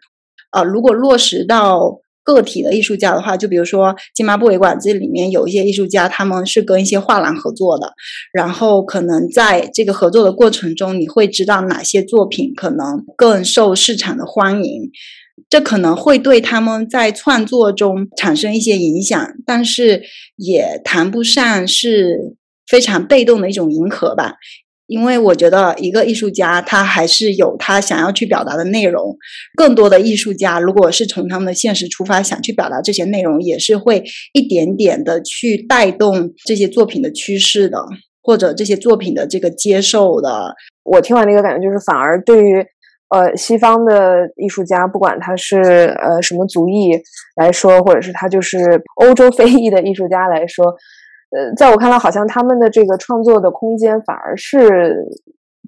[0.52, 7.92] 呃，如果落实到个体的艺术家的话，就比如说津巴布韦馆这里面有一些艺术家，他们是跟一些画廊合作的，
[8.32, 14.90] 然后可能在这个合作的过程中，你会知道哪些作品可能更受市场的欢迎。
[15.48, 20.02] 这可能会对他们在创作中产生一些影响，但是
[20.36, 24.34] 也谈不上是非常被动的一种迎合吧。
[24.86, 29.16] 因为我觉得一个艺术家他还是有他想要去表达的内容。
[29.56, 37.78] 更多的艺术家如果是从他们的现实出发想去表达这些内容，也是会一点点的去带动这些作品的趋势的，
[38.22, 40.54] 或者这些作品的这个接受的。
[40.84, 42.64] 我听完那个感觉就是，反而对于。
[43.14, 46.90] 呃，西方的艺术家，不管他是呃什么族裔
[47.36, 50.66] 来说，或者是他就是欧洲非裔的艺术家来说，
[51.30, 54.96] 呃，在我看来，好像他们的这个创作的空间反而是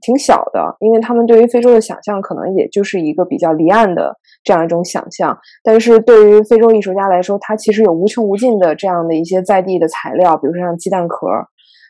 [0.01, 5.39] 挺小的，因为他们对于非洲的想象可能也就是一个比较离岸的这样一种想象。
[5.63, 11.29] 但是对于非洲艺术家来说，他其实有无穷无尽的这样的一些在地的材料，比如说像鸡蛋壳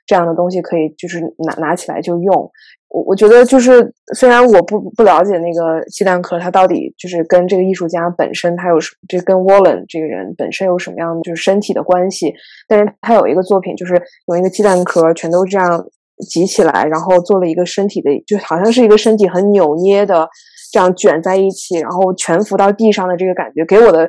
[0.06, 2.50] 这样的东西，可以就是拿拿起来就用。
[2.96, 12.32] 我我觉得就是，虽然我不不了解那个鸡蛋壳，它到底就是跟这个艺术家本身，他有什这跟 Wallen 这个人本身有什么样的就是身体的关系？
[12.66, 15.84] 但是他有一个作品，就是用一个鸡蛋壳全都这样
[16.30, 20.26] 挤起来，然后做了一个身体的，就好像是一个身体很扭捏的
[20.72, 24.08] 这样卷在一起，然后蜷伏到地上的这个感觉，给我的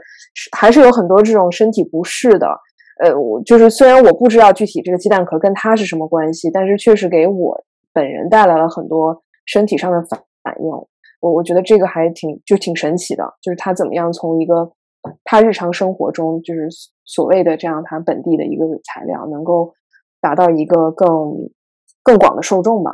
[0.56, 2.48] 还是有很多这种身体不适的。
[3.04, 7.66] 呃，我就是虽然我不知道具体这个鸡蛋壳跟他是什么关系，但是确实给我。
[7.98, 10.68] 本人带来了很多身体上的反反应，
[11.20, 14.72] 我我觉得这个还挺就挺神奇的，就是他怎么样从一个
[15.24, 16.70] 他日常生活中就是
[17.04, 19.74] 所谓的这样他本地的一个材料，能够
[20.22, 21.50] 达到一个更
[22.04, 22.92] 更广的受众吧。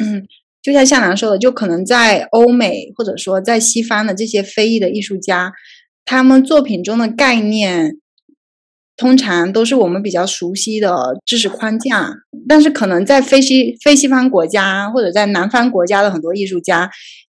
[0.00, 0.26] 嗯嗯，
[0.62, 5.52] 就像夏楠说的，就可能在欧美或者说在西方的这些非裔的艺术家，
[6.06, 7.98] 他们作品中的概念。
[8.96, 12.10] 通常都是我们比较熟悉的知识框架，
[12.48, 16.90] 但是可能在非西非西方国家或者在南方国家的很多艺术家，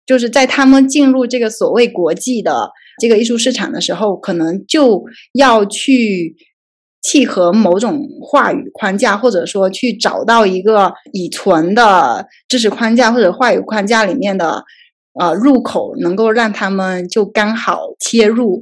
[0.06, 2.70] 就是在他们进入这个所谓国际的
[3.02, 6.36] 这个艺术市场的时候，可能就要去
[7.02, 14.64] 契合某种话语框架，或者说去找到一个已存的知识框架或者话语框架里面的
[15.20, 18.62] 呃入口，能够让他们就刚好切入。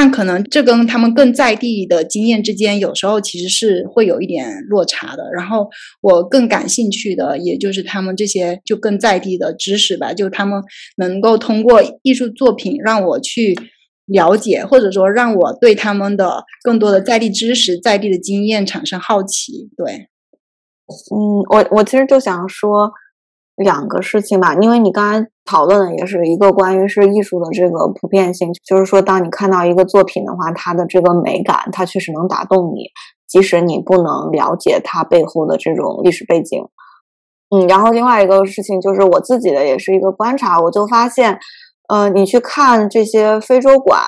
[0.00, 5.24] 但可能这跟他们更在地的经验之间，有时候其实是会有一点落差的。
[5.34, 5.68] 然后
[6.00, 10.62] 我更感兴趣的，也就是他们这些就更在地的知识吧，就他们
[10.98, 13.58] 能够通过艺术作品让我去
[14.06, 19.68] 了解，或者说让我对他们的更多的在地知识、在地的经验产生好奇。
[19.76, 20.06] 对，
[21.12, 22.92] 嗯，我我其实就想说。
[23.58, 32.84] 两个事情吧，因为你刚才讨论的也是一个关于是艺术的这个普遍性，就是说，当你看到一个作品的话，它的这个美感，它确实能打动你，
[33.26, 36.62] 即使你不能了解它背后的这种历史背景。
[37.50, 41.38] 嗯，然后另外一个事情就是我自己的也是一个观察，我就发现，
[41.88, 44.00] 呃，你去看这些非洲馆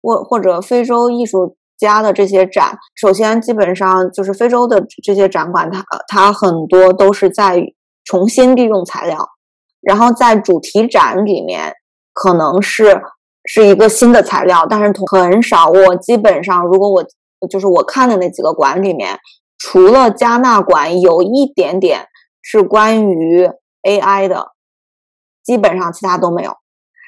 [0.00, 7.60] 或或者非洲艺术家的这些展，首先基本上就是非洲的这些展馆，它它很多都是在。
[8.04, 9.28] 重新利用材料，
[9.80, 11.72] 然后在主题展里面
[12.12, 13.00] 可能是
[13.44, 15.68] 是一个新的材料，但是很少。
[15.68, 17.04] 我基本上，如果我
[17.48, 19.18] 就是我看的那几个馆里面，
[19.58, 22.06] 除了加纳馆有一点点
[22.42, 23.48] 是关于
[23.82, 24.48] AI 的，
[25.44, 26.52] 基本上其他都没有。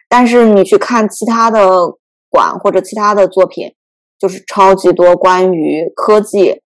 [0.09, 1.94] 但是你去看其他的
[2.28, 3.74] 馆或者其他的作品，
[4.18, 6.62] 就是超级多关于科技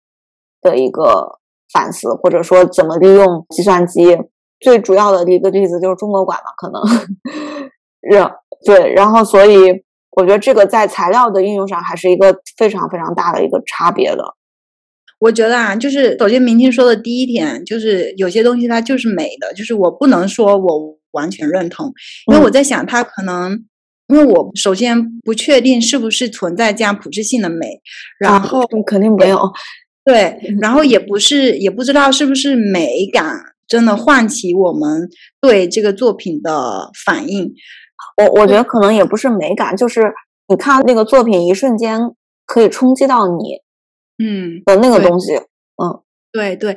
[0.63, 1.41] 的一个。
[1.75, 4.17] 反思，或者说怎么利用计算机，
[4.61, 6.81] 最主要的一个例子就是中国馆嘛，可能，
[8.01, 8.31] 让
[8.65, 9.83] 对，然后所以
[10.13, 14.23] 我觉得这个在材料的应用上还是一个非常非常大的一个差别的。
[15.19, 21.93] 我觉得啊，就是首先明清说的第一点，就是有些东西它就是美的，就是我不能说我完全认同，
[22.31, 23.53] 因为我在想它可能，
[24.09, 27.81] 因为我首先不确定是不是存在这样普适性的美，
[28.19, 29.39] 然后肯定没有。
[30.05, 33.25] 对，然后也不是，也不知道是不是美感
[33.67, 35.09] 真的唤起我们
[35.41, 37.55] 对这个作品的反应。
[38.19, 40.13] 我我觉得可能也不是美感，就是
[40.49, 41.99] 你看那个作品，一瞬间
[42.45, 43.61] 可以冲击到你，
[44.23, 46.04] 嗯的那个东西，嗯。
[46.35, 46.77] 对对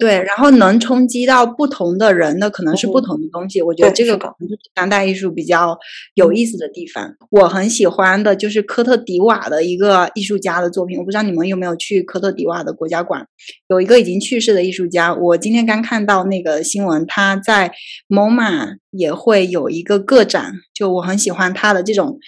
[0.00, 5.78] 对，然后能冲击到不同的人的可能是不同的东西，我觉得这个可能是当代艺术比较
[6.14, 7.14] 有意思的地方。
[7.30, 13.24] 我很喜欢的就是科特迪瓦的一个艺术家的作品，我不知道你们有没有去科特迪瓦的国家馆，
[13.68, 17.70] 有一个已经去世的艺术家，我今天刚看到那个新闻，他在
[18.08, 22.18] MoMA 也会有一个个展，就我很喜欢他的这种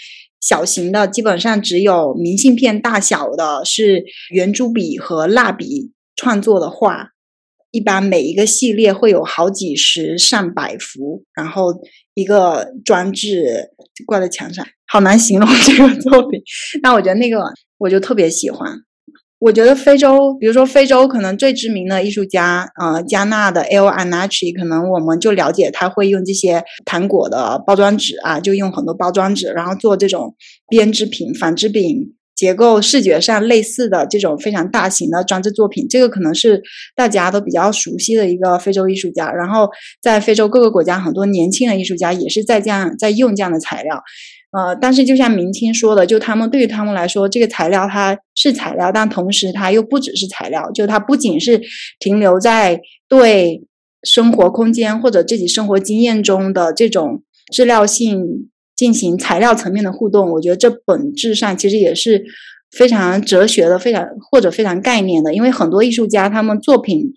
[0.40, 5.90] 小型的，基本上只有明信片大小的，是圆珠笔和蜡笔。
[6.18, 7.10] 创作的画，
[7.70, 11.72] 一般每一个系列会有好几十上百幅，然后
[12.14, 13.70] 一个装置
[14.04, 16.42] 挂在墙上，好难形容这个作品。
[16.82, 17.44] 那我觉得那个
[17.78, 18.68] 我就特别喜欢。
[19.38, 30.34] 我觉得非洲，比如说非洲，可能最知名的艺术家，呃，加纳的 El Anachi，可能我们就了解他会用这些糖果的包装纸啊，就用很多包装纸，然后做这种
[30.68, 32.16] 编织品、纺织品。
[32.38, 36.62] 结构视觉上类似的这种非常大型的装置作品，这个可能是
[36.94, 39.32] 大家都比较熟悉的一个非洲艺术家。
[39.32, 39.68] 然后
[40.00, 44.00] 在非洲各个国家，很多年轻的艺术家也是在这样在用这样的材料。
[44.52, 51.60] 呃，但是就像明清说的，就他们对于他们来说，这个材料它是材料，但同时它又不只是材料，就它不仅是
[51.98, 53.64] 停留在对
[54.04, 58.48] 生活空间或者自己生活经验中的这种质料性。
[58.78, 62.24] 进行材料层面的互动，我觉得这本质上其实也是
[62.70, 65.34] 非常哲学的，非常或者非常概念的。
[65.34, 67.12] 因为很多艺术家他们作品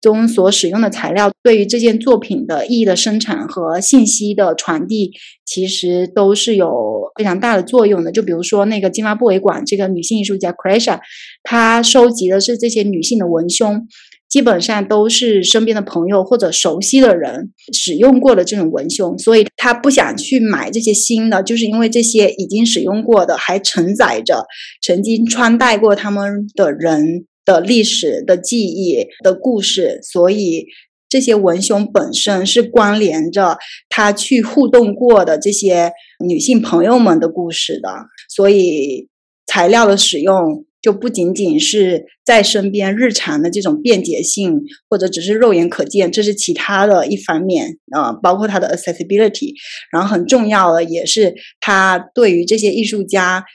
[0.00, 5.12] 中所使用的材料，对于这件作品的意义的生产和信息的传递，
[5.46, 8.10] 其实都是有非常大的作用的。
[8.10, 11.00] 就比如说那个津巴布韦馆这个女性艺术家 c r a s h a
[11.44, 13.86] 她收集的是这些女性的文胸。
[14.28, 24.44] 基本上都是身边的朋友或者熟悉的人使用过的这种文胸，所以他不想去买这些新的，就是因为这些已经使用过的还承载着
[24.82, 30.66] 曾经穿戴过他们的人的历史的记忆的故事，所以
[31.08, 33.58] 这些文胸本身是关联着
[33.88, 35.92] 他去互动过的这些
[36.26, 37.88] 女性朋友们的故事的，
[38.28, 39.08] 所以
[39.46, 40.64] 材料的使用。
[40.84, 44.60] 就不仅仅是在身边日常的这种便捷性，
[44.90, 49.54] 或者只是肉眼可见，这是其他的一方面啊、呃包括它的 accessibility，
[49.90, 53.46] 然后很重要的也是它对于这些艺术家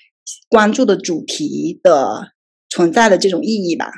[0.49, 2.31] 关注的主题的
[2.67, 3.91] 存在的这种意义吧。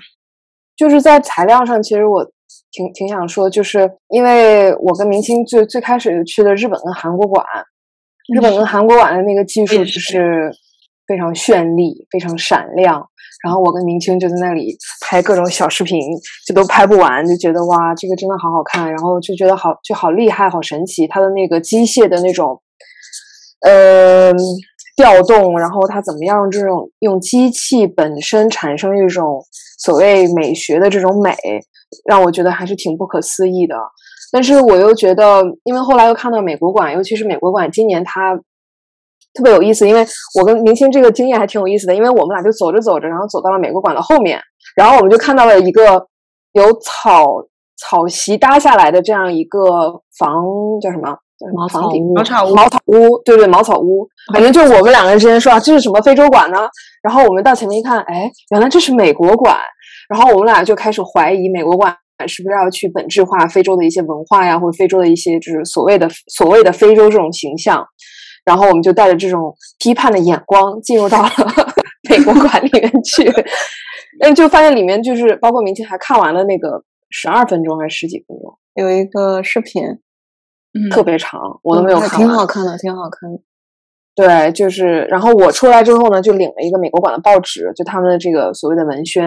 [0.76, 2.26] 就是在材料上，其实我
[2.74, 7.46] 挺挺想说，就是因为我跟明星最最开始去的日本跟韩国馆，
[8.36, 10.52] 日本跟韩国馆的那个技术就是是
[11.08, 13.08] 非常绚丽、非常闪亮。
[13.44, 16.00] 然后我跟明星就在那里拍各种小视频，
[16.46, 22.62] 就都拍不完，就觉得哇，这个真的好好看，然后就觉得好就好厉害、好神奇，它的那个机械的那种，
[23.66, 24.32] 呃，
[24.96, 29.44] 调动，然后它怎么样这种用机器本身产生一种
[29.80, 31.36] 所谓美学的这种美，
[32.06, 33.76] 让我觉得还是挺不可思议的。
[34.32, 38.40] 但是我又觉得，因为后来又看到美国馆，尤其是美国馆今年它
[39.34, 40.06] 特别有意思，因为
[40.40, 44.40] 我跟明星这个经验还挺有意思的，因为我们俩就走着走着，然后走到了美国馆的后面，
[44.76, 46.06] 然后我们就看到了一个
[46.54, 47.26] 由草
[47.78, 49.60] 草席搭下来的这样一个
[50.18, 50.46] 房，
[50.82, 51.18] 叫什么？
[51.40, 54.08] 叫什么茅草房顶屋茅草屋茅草屋，对对，茅草屋。
[54.32, 56.70] 反正就是我们两个人之间说啊，这是什么非洲馆呢？
[57.02, 59.58] 然后我们到前面一看，哎，原来这是美国馆。
[60.08, 61.96] 然后我们俩就开始怀疑美国馆
[62.28, 67.84] 是不是要去本质化非洲的一些文化呀，或者非洲的一些就是所谓的所谓的非洲这种形象。
[68.46, 71.30] 然后我们就带着这种批判的眼光进入到了
[72.10, 73.24] 美国馆里面去，
[74.22, 82.18] 嗯，就发现里面就是包括明星还看完了那个十二分钟还是十几分钟，有一个视频，嗯，特别长，我都没有看完。
[82.20, 83.40] 挺好看的，挺好看的。
[84.14, 89.24] 对，就是，然后我出来之后呢，就领了一个美国馆的报纸，就他们的这个所谓的文宣，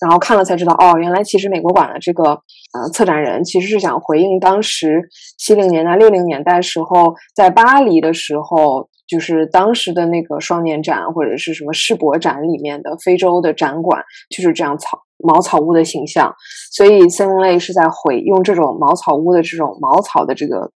[0.00, 5.08] 然后看了才知道，哦，原来其实美国馆的这个呃策展人其实是想回应当时
[5.38, 16.34] 七零年代、六零年代时候在巴黎的时候，就是当时的那个双年展或者是什么世博展里面的非洲的展馆，就是这样草茅草屋的形象，
[16.72, 20.72] 所以 Seven Lay 是在回用这种茅草屋的这种茅草的这个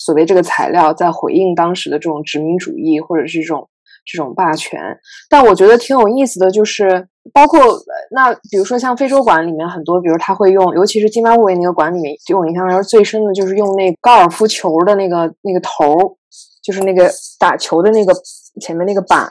[0.00, 3.68] 所谓这个材料，在回应当时的这种殖民主义或者是这种
[4.10, 4.80] 这种霸权。
[5.28, 16.16] 但我觉得挺有意思的，就是包括呃那比如说像非洲馆里面很多，比如他会用，尤其是津巴布韦那个馆里面，给我印象来说最深的就是用那高尔夫球的那个那个头儿，
[16.62, 18.14] 就是那个打球的那个
[18.60, 19.30] 前面那个板。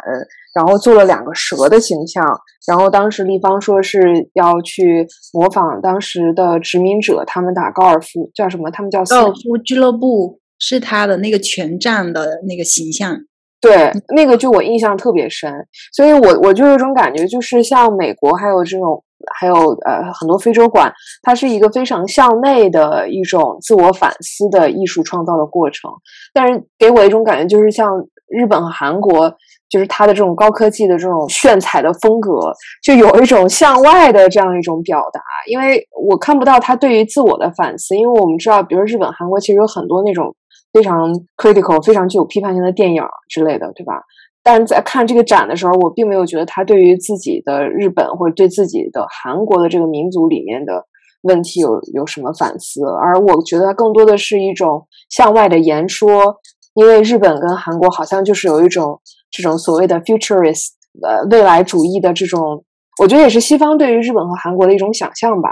[0.51, 2.25] 然后做了两个蛇的形象，
[2.67, 8.71] 然后当时立方说是要去模仿当时的殖民者，他们打高尔夫叫什么？
[8.71, 13.17] 他们叫高尔夫俱乐部是他的那个全站的那个形象。
[13.61, 15.51] 对，那个就我印象特别深，
[15.93, 19.03] 所以我我就有一种感觉，就是像美国还有这种，
[19.39, 19.53] 还有
[19.85, 20.93] 呃很多非洲馆，
[21.23, 25.91] 它是一个非常向内的一种自我反思的艺术创造的过程，
[26.33, 27.89] 但是给我一种感觉，就是像
[28.27, 29.35] 日本和韩国。
[29.69, 32.51] 就是它的这种高科技的这种炫彩的风格，
[32.83, 35.21] 就有一种向外的这样一种表达。
[35.45, 35.79] 因为
[36.09, 40.35] 我看不到他对于自我的反思，因为我们知道，比如日本、韩国其实有很多那种
[40.73, 44.01] 非常 critical、非常具有批判性的电影之类的，对吧？
[44.43, 50.85] 但在看这个展的时候，我并没有觉得他对于自己的日本或者对自己的韩国的这个民族里面的
[51.23, 56.37] 问题有有什么反思，而我觉得它更多的是一种向外的言说。
[56.75, 59.01] 因为日本跟韩国好像就是有一种
[59.31, 60.67] 这种所谓的 futurist
[61.03, 62.63] 呃未来主义的这种，
[63.01, 65.49] 我觉得也是西方对于日本和韩国的一种想象吧。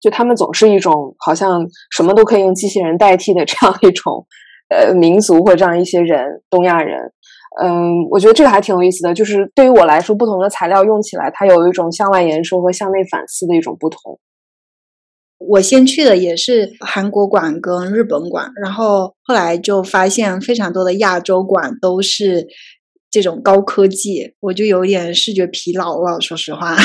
[0.00, 4.26] 就他们总是一种好像什么都可以用机器人代替的这样一种
[4.68, 7.12] 呃民族或者这样一些人，东亚人。
[7.60, 9.12] 嗯，我觉得这个还挺有意思的。
[9.12, 14.20] 就是对于我来说，不同的材料用起来，它有一种向外延伸和向内反思的一种不同。
[15.38, 22.46] 我先去的也是韩国馆跟日本馆，然后后来就发现非常多的亚洲馆都是
[23.10, 26.20] 这种高科技，我就有点视觉疲劳了。
[26.20, 26.76] 说实话，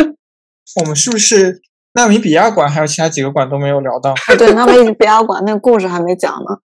[0.80, 1.60] 我们是不是
[1.94, 4.14] 纳米比亚馆还有其他几个馆都没有聊到？
[4.38, 6.58] 对，纳米比亚馆那个故事还没讲呢。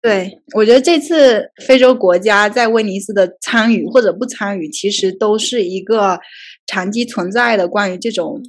[0.00, 6.18] 对我觉得这次非洲国家在威尼斯的参与或者不参与，其实都是一个
[6.66, 8.40] 长期存在的关于这种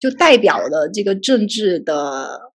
[0.00, 2.52] 就代表的这个政治的。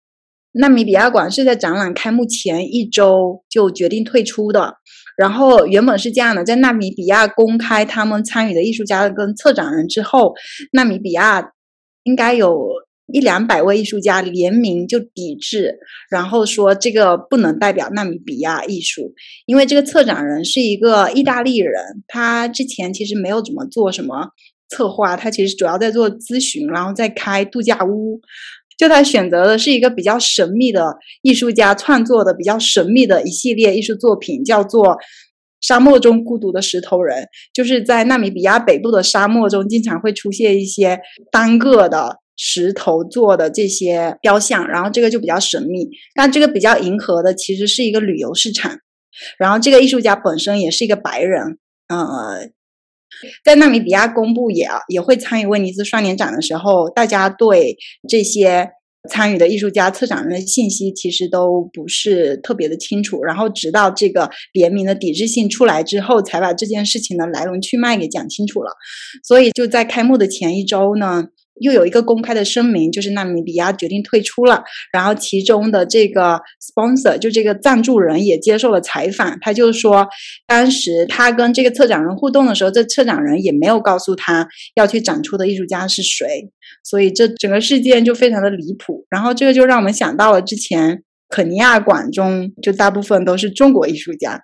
[0.53, 4.73] 纳米比亚馆是在展览开幕前一周就决定退出的，
[5.15, 10.33] 然后原本是这样的，在纳米比亚公开他们参与的艺术家跟策展人之后，
[10.71, 11.51] 纳米比亚
[12.01, 12.67] 应该有
[13.13, 15.77] 一两百位艺术家联名就抵制，
[16.09, 19.13] 然后说这个不能代表纳米比亚艺术，
[19.45, 24.29] 因为这个策展人是一个意大利人，他之前其实没有怎么做什么
[24.69, 28.21] 策划，他其实主要在做咨询，然后再开度假屋。
[28.77, 34.97] 就他选择的是一个比较神秘的艺术家创作的比较神秘的一系列艺术作品，叫做
[35.59, 40.97] 沙漠中孤独的石头人，就是在纳米比亚北部的沙漠中，经常会出现一些
[41.29, 45.89] 单个的石头做的这些雕像，然后这个就比较神秘。
[46.15, 48.79] 但这个比较迎合的其实是一个旅游市场，
[49.37, 51.57] 然后这个艺术家本身也是一个白人，
[51.89, 52.47] 呃，
[53.43, 57.75] 在纳米比亚公布也也会参与威尼斯双年展的时候，大家对
[58.07, 58.69] 这些。
[59.09, 68.73] 参与的艺术家、策展人的信息其实都不是特别的清楚，然后直到这个联名的抵制信出来之后，才把这件事情的来龙去脉给讲清楚了。
[69.23, 71.29] 所以就在开幕的前一周呢。
[71.59, 74.63] 又有一个公开的声明，就是纳米比亚决定退出了。
[74.91, 80.07] 然后其中的这个 sponsor 就这个赞助人也接受了采访，他就说，
[80.47, 86.25] 当时他跟这个策展人互动的时候，这策展人也没有告诉他要去展出的艺术家是谁。
[86.83, 89.05] 所以这整个事件就非常的离谱。
[89.09, 94.41] 然后这个就让我们想到了之前肯尼亚馆中就大部分都是中国艺术家。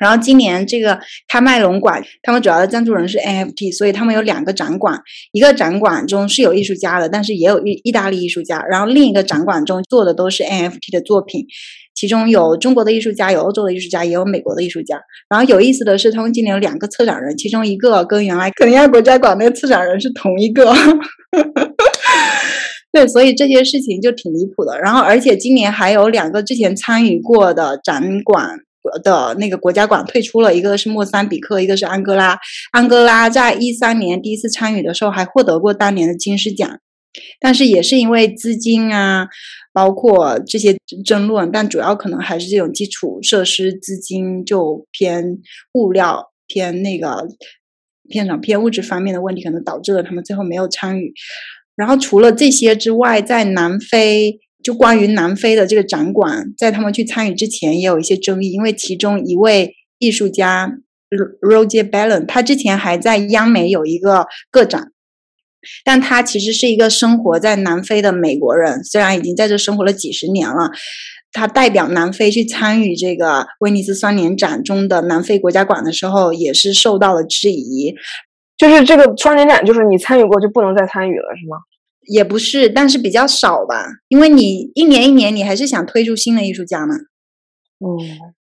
[0.00, 5.00] 然后今年这个喀麦隆馆，他们主要的赞助人是 NFT，所以他们有两个展馆，
[5.32, 11.46] 一个展馆中是有艺术家的，但是也有意意大利艺术家，然后另一个展馆中做的都是 NFT 的作品，
[11.94, 15.00] 其中有中国的艺术家，有欧洲的艺术家，也有美国的艺术家。
[15.28, 20.74] 然后有意思的是，他们今年有两个策展人，其中一个跟原来肯尼亚国家馆那个策展人是同一个。
[22.90, 24.78] 对，所以这些事情就挺离谱的。
[24.78, 28.58] 然后，而且今年还有两个之前参与过的展馆。
[29.02, 32.38] 的那个国家馆退出了，一个是莫桑比克，一个是安哥拉。
[32.72, 36.80] 安哥拉在一三年第一次参与的时候还获得过当年的金狮奖，
[37.40, 39.28] 但是也是因为资金啊，
[39.72, 45.38] 包括这些争论，但主要可能还是这种基础设施资金就偏
[45.74, 47.28] 物料偏那个
[48.08, 51.12] 片场偏物质方面的问题，可能导致了他们最后没有参与。
[51.76, 54.40] 然后除了这些之外，在南非。
[54.62, 60.72] 就关于南非的这个展馆，在他们去参与之前也有一些争议，因为其中一位艺术家
[61.40, 64.92] Roger Bellon，他之前还在央美有一个个展，
[65.84, 70.70] 但他其实是一个生活在南非的美国人，虽然已经在这生活了几十年了，
[71.32, 77.94] 他代表南非去参与这个威尼斯双年展中的南非国家馆的时候，也是受到了质疑。
[78.58, 81.56] 就是这个双年展，就是你参与过就不能再参与了，是吗？
[82.08, 86.94] 也不是，但是比较少吧，因为你一年一年，你还是想推出新的艺术家嘛。
[86.94, 87.88] 嗯，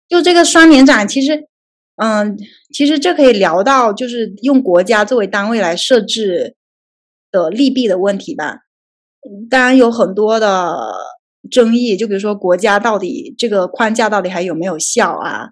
[0.09, 1.47] 就这个双年展，其实，
[1.95, 2.37] 嗯，
[2.73, 6.55] 其实这可以聊到就是用国家作为单位来设置
[7.31, 8.59] 的利弊的问题吧。
[9.49, 10.91] 当然有很多的
[11.49, 15.49] 争议，就比如说国家到底这个框架到底还有没有效啊，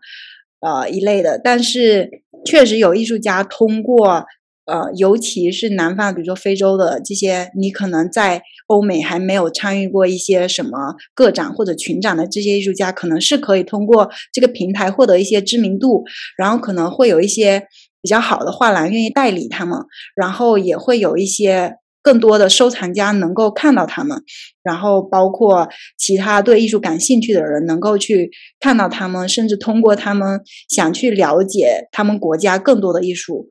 [0.62, 1.40] 呃一类的。
[1.44, 2.10] 但是
[2.46, 4.26] 确实有艺术家通过。
[4.70, 16.04] 呃，尤其是南方，比如说非洲的这些，你可能在欧美还没有参与过一些什么个展或者群展的这些艺术家，可能是可以通过这个平台获得一些知名度，
[16.38, 17.64] 然后可能会有一些
[18.02, 19.80] 比较好的画廊愿意代理他们，
[20.16, 24.22] 然后也会有一些更多的收藏家能够看到他们，
[24.64, 25.68] 然后包括
[25.98, 33.50] 其他对艺术感兴趣的人能够去看到他们，甚至通过他们想去了解他们国家更多的艺术。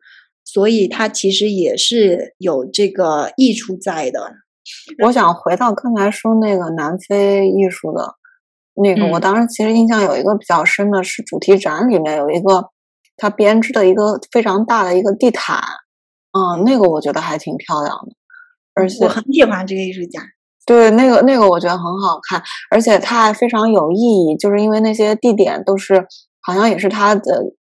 [0.50, 4.32] 所以它其实也是有这个益处在的。
[5.04, 8.14] 我想回到刚才说那个南非艺术的
[8.82, 12.70] 那个，我当时其实印象有一个比较深的是主题展里面有一个
[13.18, 15.60] 它编织的一个非常大的一个地毯，
[16.32, 18.12] 嗯，那个我觉得还挺漂亮的，
[18.72, 20.22] 而且我很喜欢这个艺术家。
[20.64, 26.06] 对，那个那个我觉得很好看，而且它还非常有意义，就是因为那些地点都是
[26.40, 27.22] 好像也是他的。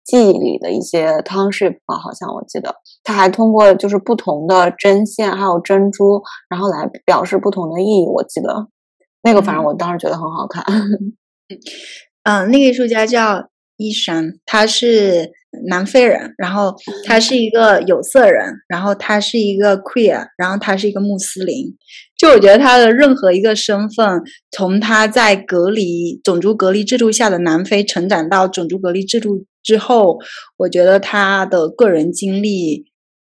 [0.10, 8.08] 记忆里的一些 township 啊，好像我记得，他还通过就是不同的针线还有珍珠，然后来表示不同的意义。
[8.08, 8.68] 我记得
[9.22, 10.64] 那个，反正我当时觉得很好看。
[12.24, 15.32] 嗯，那个艺术家叫伊山，他是
[15.68, 16.74] 南非人，然后
[17.06, 21.78] 他是一个有色人，然后他是一个 queer，然后他是一个穆斯林。
[22.20, 29.46] 就我觉得他的任何一个身份，从他在隔离种族隔离制度下的南非成长到种族隔离制度。
[29.64, 30.18] 之后，
[30.58, 32.86] 我觉得他的个人经历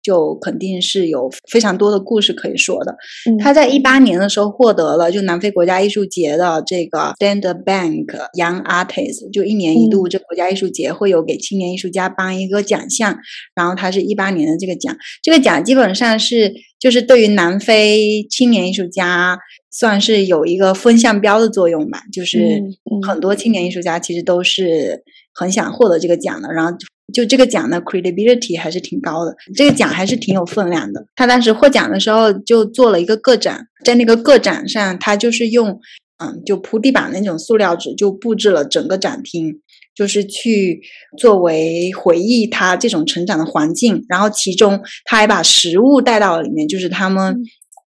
[0.05, 2.95] 就肯定是有非常多的故事可以说的。
[3.39, 8.05] 他在一八年的时候获得了就南非国家艺术节的这个 Standard Bank
[8.37, 13.17] Young Artist，就一年一度这国家艺术节会有给青年艺术家颁一个奖项，
[13.55, 19.39] 然后他是一八年的这个奖，这个奖基本上是就是对于南非青年艺术家
[19.71, 22.61] 算是有一个风向标的作用吧，就是
[23.07, 25.03] 很多青年艺术家其实都是。
[25.37, 26.71] 很想获得这个奖的，然后
[27.13, 31.05] 就这个奖的 credibility 还是挺高的，这个奖还是挺有分量的。
[31.15, 35.79] 他当时获奖的时候就做了一个个展，在那个个展上，他就是用
[36.17, 39.61] 嗯，就铺地板那种塑料纸，就布置了整个展厅，
[39.95, 40.81] 就是去
[41.17, 44.05] 作为回忆他这种成长的环境。
[44.09, 47.43] 然后其中他还把食物带到了里面，就是他们。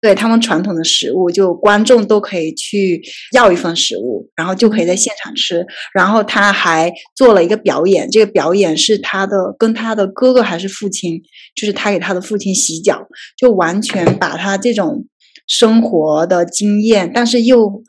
[0.01, 5.66] 对他们传统的食物，就观众都可以去要一份食物，然后就可以在现场吃。
[5.92, 11.20] 然后他还做了一个表演，这个表演是他的跟他的哥哥还是父亲，
[11.57, 15.07] 就是他给他的父亲洗脚，就完全把他这种
[15.49, 17.82] 生活的经验，但是又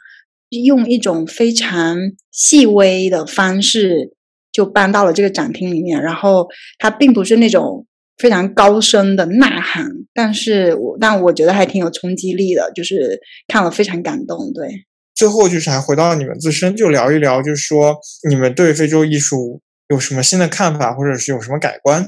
[0.49, 1.97] 用一种非常
[2.32, 4.14] 细微的方式，
[4.51, 6.01] 就搬到了这个展厅里面。
[6.01, 6.47] 然后
[6.80, 7.86] 他并不是那种。
[8.20, 14.52] 非常高声的呐喊，但是我但我觉得还挺有冲击力的，就是看了非常感动。
[14.54, 14.70] 对，
[15.16, 17.96] 最后就是还回到你们自身，就聊一聊，就是说
[18.30, 22.06] 你们对非洲艺术有什么新的看法，或者是有什么改观，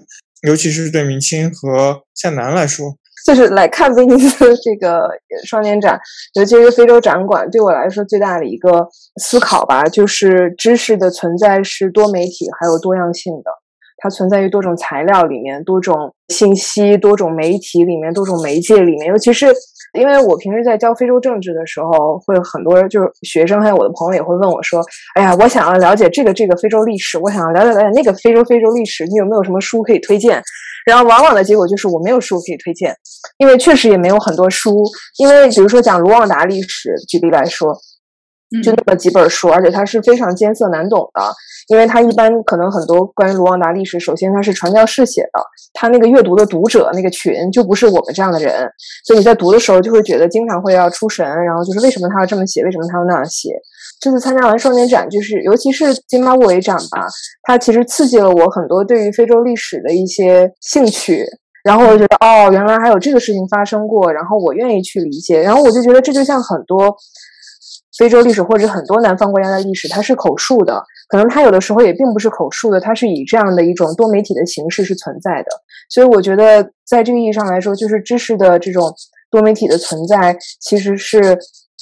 [0.48, 5.08] 尤其是对明清和向南来说，就是来看威尼斯这个
[5.46, 6.00] 双年展，
[6.34, 8.86] 尤其是非洲展馆，对我来说最大的一个
[9.22, 13.61] 思考吧，就是知识的存在是多媒体还有多样性的。
[14.02, 19.08] 它存在于多种材料里面，多种信息、多种媒体里面，多种媒介里面。
[19.08, 19.46] 尤其是
[19.94, 24.84] 因为我平时在教非洲政治的时候，会有很多就是学生还有我的朋友也会问我说
[25.14, 30.42] ：“哎呀，我想要了解这个这个非洲历史，我想要了解了解那个非洲非洲历史，你有没有什么书可以推荐？”
[30.84, 32.96] 然后往往的结果就是我没有书可以推荐，
[33.38, 34.84] 因为确实也没有很多书。
[35.20, 37.78] 因为比如说讲卢旺达历史，举例来说。
[38.64, 41.22] 就那么几本书，而且它是非常艰涩难懂的，
[41.70, 45.42] 因为它一般可能很多关于卢旺达历史，首先它是传教士写的，
[45.74, 48.70] 他那个阅读的读者那个群就不是我们这样的人，
[49.06, 53.50] 所以你在读的时候就会觉得经常会要出神，然后就是为什么他要这么写，为什么他要那样写？
[54.02, 57.08] 这次参加完少年展，就是尤其是津巴布韦展吧，
[57.44, 61.24] 它其实刺激了我很多对于非洲历史的一些兴趣，
[61.64, 66.94] 然后我觉得哦，原来还有这个事情发生过，然后我愿意去理解，然后我就觉得这就像很多。
[67.98, 75.50] 非洲历史或者很多南方国家的历史，它是口述的，可能它有的时候也并不是口述的，它是以这样的一种多媒体的形式是存在的。
[75.90, 78.94] 所以我觉得，在这个意义上来说，就是知识的这种
[79.30, 81.38] 多媒体的存在，其实是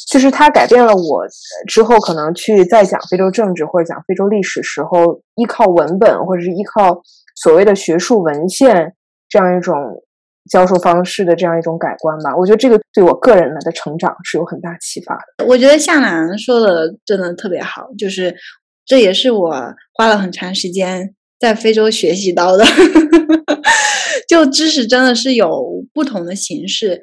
[0.09, 1.25] 就是它改变了我
[1.67, 7.01] 之后可能去再讲非洲政治或者讲非洲历史时候，依靠文本或者是依靠
[7.35, 8.93] 所谓的学术文献
[9.27, 9.75] 这样一种。
[10.51, 15.45] 销售方式的这样一种改观吧，我觉得这个对我个人的成长是有很大启发的。
[15.45, 18.35] 我觉得夏楠说的真的特别好，就是
[18.85, 22.65] 这也是我花了很长时间在非洲学习到的，
[24.27, 27.01] 就知识真的是有不同的形式。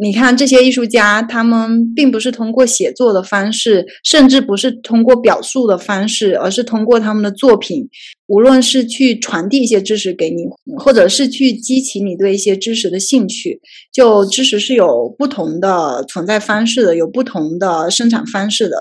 [0.00, 7.84] 你看这些艺术家，他们并不是通过写作的方式，甚至不是通过表述的方式，而是通过他们的作品，
[8.28, 10.44] 无论是去传递一些知识给你，
[10.76, 13.60] 或者是去激起你对一些知识的兴趣。
[13.92, 18.80] 就知识是有不同的存在方式的，有不同的生产方式的。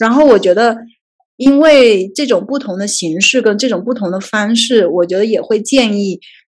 [0.00, 0.76] 然后我觉得，
[1.36, 6.18] 因为这种不同的形式跟这种不同的方式，我觉得也会建议，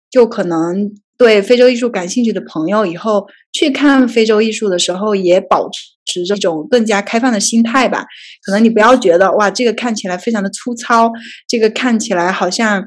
[0.08, 0.92] 就可能。
[1.18, 8.04] 对非洲艺术感兴趣的朋友，以后去看非洲艺术的时候，也保持这种更加开放的心态吧。
[8.44, 11.10] 可能你不要觉得哇，这个看起来非常的粗糙，
[11.48, 12.84] 这个看起来好像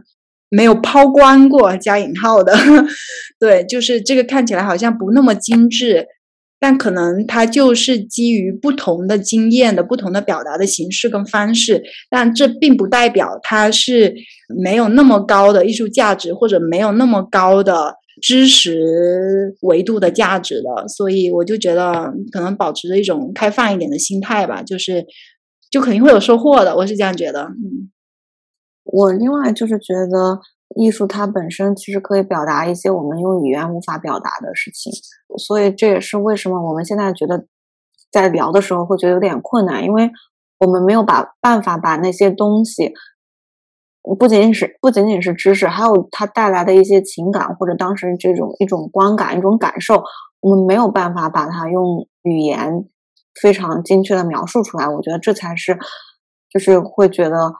[0.49, 2.55] 没有抛光过（加引号的）。
[3.39, 6.05] 对，就是这个看起来好像不那么精致，
[6.59, 11.81] 但可能它就是基于不同的经验的不同的表达的形式跟方式。
[12.11, 14.13] 但这并不代表它是
[14.63, 17.95] 没有那么高的艺术价值，或者没有那么高的。
[18.21, 25.05] 知识维度的价值的，所以我就觉得可能保持着一种开放一点的心态吧，就是
[25.71, 27.43] 就肯定会有收获的，我是这样觉得。
[27.43, 27.89] 嗯，
[28.83, 30.39] 我另外就是觉得
[30.75, 34.91] 艺术它本身其实可以表达一些我们用语言无法表达的事情，
[35.37, 37.45] 所以这也是为什么我们现在觉得
[38.11, 40.09] 在聊的时候会觉得有点困难，因为
[40.59, 42.93] 我们没有把办法把那些东西。
[44.17, 50.03] 不仅仅是不仅仅是知识，还有它带来的一些情感，或者当时这种一种观感、一种感受，
[50.39, 52.85] 我们没有办法把它用语言
[53.41, 54.87] 非常精确的描述出来。
[54.87, 55.77] 我觉得这才是，
[56.49, 57.53] 就是会觉得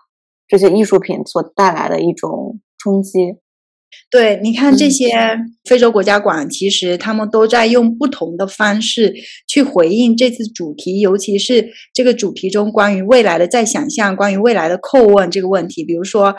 [0.48, 3.38] 这些艺术品所带来的一种冲击。
[4.12, 5.14] 对，你看这些
[5.66, 9.14] 非洲国家馆，其实他们都在用不同的方式
[9.48, 15.84] 去回应这次主题，尤其是这个主题中关于未来的再想象、关于未来的叩问这个问题。
[15.84, 16.36] 比如说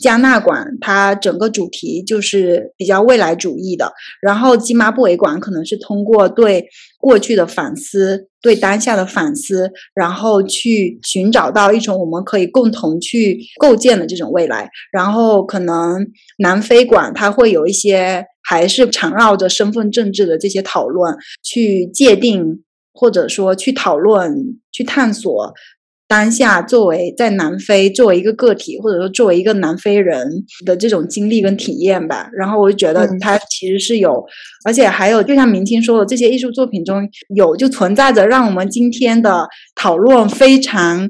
[0.00, 3.86] 加纳馆，它整个主题就是比较未来主义的；
[4.20, 6.66] 然后津巴布韦馆可能是通过对
[7.02, 14.70] 过去的反思、对当下的反思，然后去寻找到一种我们可以共同去构建的这种未来。
[14.92, 16.06] 然后可能
[16.38, 16.86] 南非。
[16.92, 25.54] 馆它会有一些，还是缠绕着身份政治的这些讨论，去界定或者说去讨论、去探索
[26.12, 30.28] 当下作为在南非作为一个个体，或者说作为一个南非人
[30.66, 32.28] 的这种经历跟体验吧。
[32.36, 34.22] 然后我就觉得嗯它其实是有，
[34.66, 41.08] 而且还有，就像明清说的，这些艺术作品中有就存在着让我们今天的讨论非常。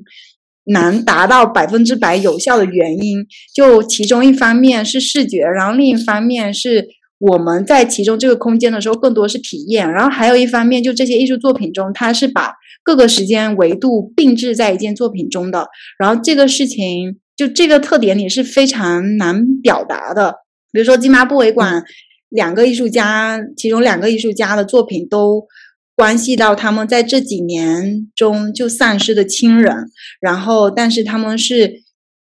[0.67, 6.87] 难达到百分之百有效的原因，就其中一方面是视觉，然后另一方面是
[7.23, 12.53] 我们在其中这个空间的时候，更多是体验，然后还有一方面，就这些艺术作品中，它是把
[12.83, 15.69] 各个时间维度并置在一件作品中的，
[16.01, 20.35] 然后这个事情就这个特点你是非常难表达的。
[20.73, 21.85] 比如说金巴布韦馆
[22.29, 25.47] 两个艺术家，其中两个艺术家的作品都
[25.95, 29.73] 关系到他们在这几年中就丧失的亲人，
[30.21, 31.83] 然后但是他们是。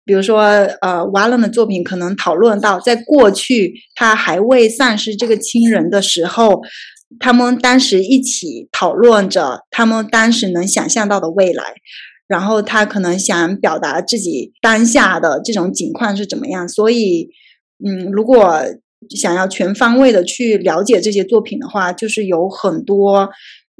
[0.05, 0.39] 比如说，
[0.81, 6.61] 呃，瓦伦的作品可能讨论到，在过去他还未丧失这个亲人的时候，
[7.19, 11.63] 他们当时一起讨论着他们当时能想象到的未来，
[12.27, 16.69] 然后他可能想表达自己当下的这种境况是怎么样。
[16.69, 17.29] 所以，
[17.83, 18.61] 嗯，如果
[19.09, 23.29] 想要全方位的去了解这些作品的话，就是有很多。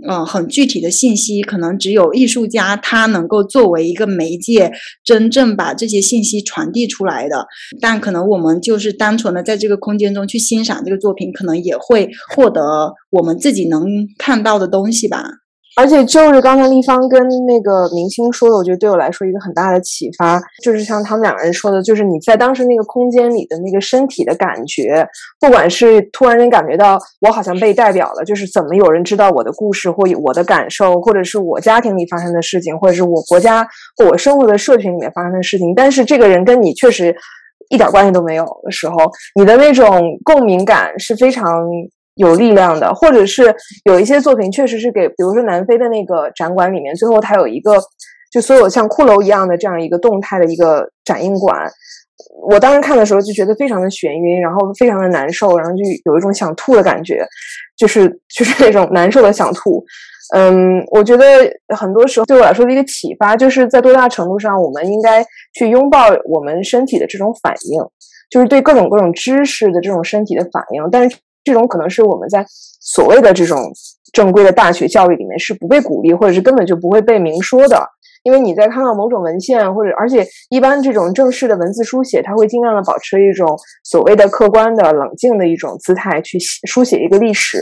[0.08, 4.72] 嗯，很具体的信息，可能只有艺术家他能够作为一个媒介，
[5.04, 7.48] 真正把这些信息传递出来的。
[7.80, 13.86] 但可能我们就是单纯的在这个空间中去欣赏这个作品，可能也会获得我们自己能
[14.18, 15.24] 看到的东西吧。
[15.78, 25.06] 而且就是刚才立方跟那个明星说的，我觉得对我来说一个很大的启发，就是像他们两个人说的，就是你在当时那个空间里的那个身体的感觉，
[25.40, 33.68] 不管是突然间感觉到我好像被代表了，就是怎么有人知道我的故事或我的感受，或者是我家庭里发生的事情，或者是我国家
[33.98, 37.14] 或我生活的社群里面发生的事情，但是这个人跟你确实
[37.70, 38.96] 一点关系都没有的时候，
[39.38, 41.68] 你的那种共鸣感是非常。
[42.16, 43.54] 有力量的，或者是
[43.86, 47.78] 有一些作品确实是给，比如说南非的那个展馆里面，最后它有一个
[48.32, 51.70] 就所有像骷髅一样的这样一个动态的一个展映馆。
[52.50, 57.26] 我当时看的时候就觉得非常的眩晕，然后非常的难受，然后就有一种想吐的感觉，
[57.78, 59.84] 就是就是那种难受的想吐。
[60.34, 61.26] 嗯，我觉得
[61.76, 67.82] 很多时候对我来说的一个启发，就是在多大程度上我们应该去拥抱我们身体的这种反应，
[68.30, 71.18] 就是对各种各种知识的这种身体的反应，但是。
[71.46, 72.46] 这种可能是我们在
[72.82, 73.72] 所谓的这种
[74.12, 77.82] 正规的大学教育里面是不被鼓励，或者是根本就不会被明说的。
[78.24, 83.48] 因为你在看到某种文献，或者而且一般这种正式的文字书写，它会尽量的保持一种
[83.84, 87.62] 所谓的客观的、冷静的一种姿态去书写一个历史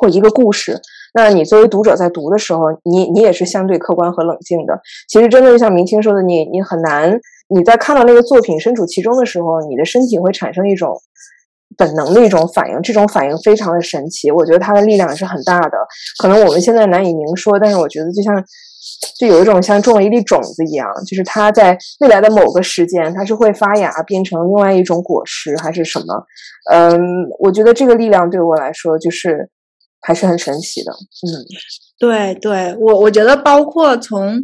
[0.00, 0.76] 或一个故事。
[1.14, 4.80] 那你作为读者在读的时候，你你也是相对客观和冷静的。
[5.08, 7.16] 其实真的就像明清说的，你你很难
[7.48, 11.00] 你在看到那个作品身处其中的时候，你的身体会产生一种。
[11.80, 15.78] 本能的一种反应，这种反应非常的神奇，我觉得它的力量是很大的。
[16.18, 18.44] 可能我们现在难以明说，但是我觉得就像，
[19.18, 26.22] 就有一种像种了一粒种子一样，就是它在未来的某个时间，它是会发芽，变成另外一种果实，还是什么？
[26.70, 27.00] 嗯，
[27.38, 29.48] 我觉得这个力量对我来说就是
[30.02, 30.92] 还是很神奇的。
[30.92, 31.32] 嗯，
[31.98, 34.38] 对对，我我觉得包括从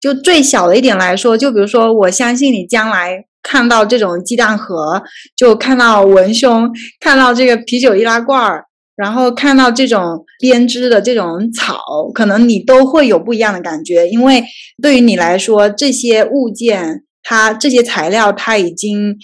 [0.00, 3.26] 就最小的一点来说，就比如说，我相信你将来。
[3.42, 5.02] 看到这种鸡蛋盒，
[5.36, 6.70] 就看到文胸，
[7.00, 8.64] 看到这个啤酒易拉罐儿，
[8.96, 11.78] 然后看到这种编织的这种草，
[12.14, 14.44] 可能你都会有不一样的感觉，因为
[14.80, 19.16] 对于你来说，这些物件，它这些材料，它已经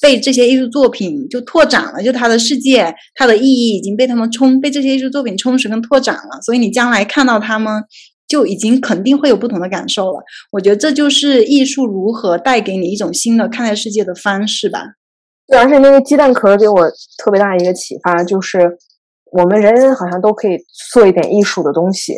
[0.00, 7.82] 被这些艺术作品就拓展了，就它的世界，它的意义已经被他们充，被这些艺术作品充实跟拓展了，所以你将来看到他们。
[8.26, 10.22] 就已经肯定会有不同的感受了。
[10.50, 14.80] 我觉得这就是艺术如何带给你一种新的看待世界的方式吧。
[15.46, 16.90] 对，而且那个鸡蛋壳给我
[17.22, 18.76] 特别大的一个启发，就是
[19.30, 20.58] 我们人人好像都可以
[20.92, 22.14] 做一点艺术的东西。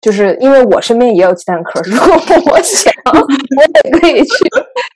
[0.00, 4.44] 就是因为我身边也有鸡蛋壳， 如果我想，我也可以去，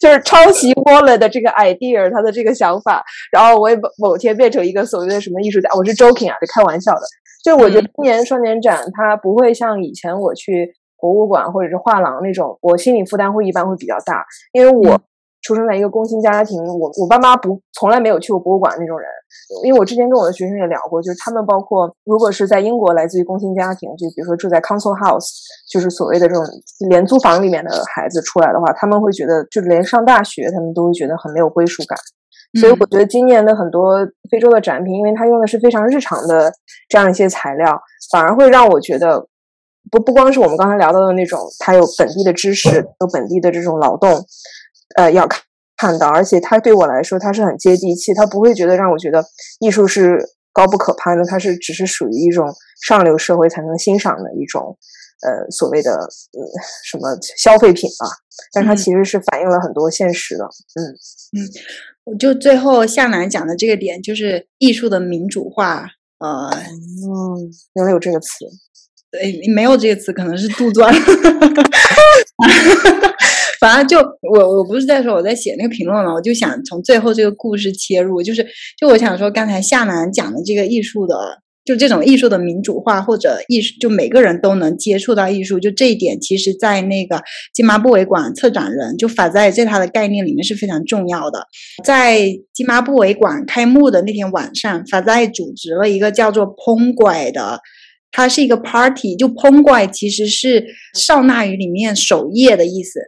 [0.00, 5.68] 就是抄袭 Wallet 的这个 idea，他的这个想法，然后我也某天变成一个所谓的什么艺术家。
[5.76, 7.00] 我是 joking 啊，就开玩笑的。
[7.44, 15.00] 就我觉得今年双年展它不会像以前我去博物馆或者是画廊那种，我心理负担会一般会比较大，因为我
[15.42, 19.06] 出生在一个工薪家庭，我我爸妈不从来没有去过博物馆那种人。
[19.64, 25.26] 因为我之前跟我的学生也聊过，就是他们包括如果是在英国来自于工薪家庭，就比如说住在 council house，
[25.70, 26.44] 就是所谓的这种
[26.88, 31.98] 廉租房里面的孩子出来的话，他们会觉得就连上大学他们都会觉得很没有归属感。
[32.60, 33.96] 所以我觉得今年的很多
[34.30, 36.52] 非洲的展品，因为它用的是非常日常的
[36.88, 37.80] 这样一些材料，
[38.10, 39.26] 反而会让我觉得
[39.90, 42.68] 不不光是我们刚才聊到的那种，它有本地的知识，
[43.00, 44.10] 有本地的这种劳动，
[44.96, 45.42] 呃，要看
[45.76, 49.24] 看到，而且它对我来说它是很接地气，它不会觉得让我觉得
[49.60, 50.18] 艺术是
[50.52, 52.52] 高不可攀的，它是只是属于一种
[52.86, 54.76] 上流社会才能欣赏的一种
[55.22, 56.40] 呃所谓的呃
[56.84, 58.06] 什么消费品吧，
[58.52, 60.44] 但它嗯其实是反映了很多现实的。
[60.44, 60.84] 嗯
[61.38, 61.48] 嗯
[62.04, 65.86] 我就最后向南讲的这个点，就是艺术的民主化。
[66.18, 68.28] 呃，嗯，原来有这个词。
[69.10, 70.90] 对，没有这个词，可能是杜撰。
[73.62, 78.44] 反正就我我不是在说我在写那个评论嘛，我就想从最后这个故事切入，就是
[78.76, 81.14] 就我想说刚才夏楠讲的这个艺术的，
[81.64, 87.22] 就这种艺术的民主化或者艺术，就每个人都能接触到艺术，就这一点，其实在那个
[87.54, 91.46] 金马布韦馆策展人就法在在他的概念里面是非常重要的。
[91.84, 92.18] 在
[92.52, 97.60] 金马布韦馆开幕的那天晚上，法在组织了一个叫做“烹拐”的。
[98.14, 103.00] 它是一个 party，就 pongy 其实是少纳语里面守夜的意思，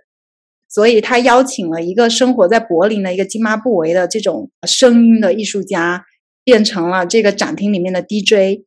[0.74, 6.04] 所以他邀请了一个生活在柏林的一个津巴布韦的这种声音的艺术家，
[6.42, 8.64] 变成了这个展厅里面的 DJ。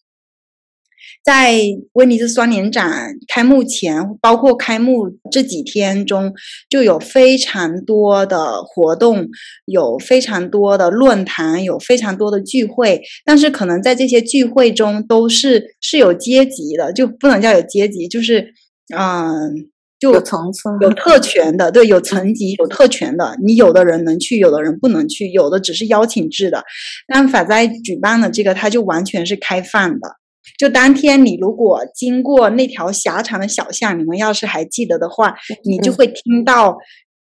[1.23, 1.59] 在
[1.91, 6.33] 威尼斯双年展开幕前，包括开幕这几天中，
[6.69, 9.27] 就有非常多的活动，
[9.65, 13.01] 有非常多的论坛，有非常多的聚会。
[13.25, 18.53] 但是可能在这些聚会中，都是是有阶级的，就不能叫有阶级，就是
[18.95, 19.67] 嗯，
[19.99, 23.35] 就有层次，有特权的，对，有层级、有特权的。
[23.43, 26.63] 你有的人能去，有的人不能去，有的只是邀请制的。
[27.07, 30.17] 但法在举办的这个，它就完全是开放的。
[30.57, 36.77] 就当天你如果经过那条狭长的小巷，你们要是还记得的话，你就会听到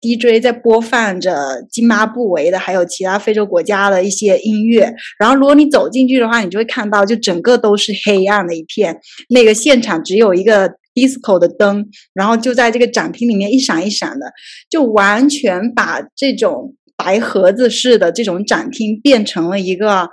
[0.00, 4.94] DJ 在播放着津巴布韦的，还有其他非洲国家的一些音乐。
[5.18, 8.98] 然后如果你走进去的话，你就会看到，就整个都是黑暗的一片，
[9.28, 14.26] 那个现场只有一个 disco 的灯，然后就在这个展厅里面一闪一闪的，
[14.68, 20.08] 就完全把这种白盒子式的这种展厅变成了一个。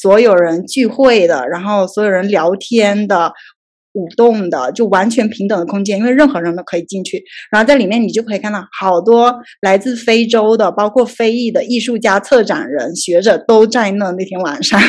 [0.00, 3.32] 所有人聚会的，然后所有人聊天的、
[3.94, 7.20] 舞动的，就完全平等的空间，因为任何人都可以进去。
[7.50, 14.12] 然后在里面，你就可以看到好多来自非洲的，包括非裔的艺术家、策展人、学者都在那。
[14.12, 14.80] 那天晚上，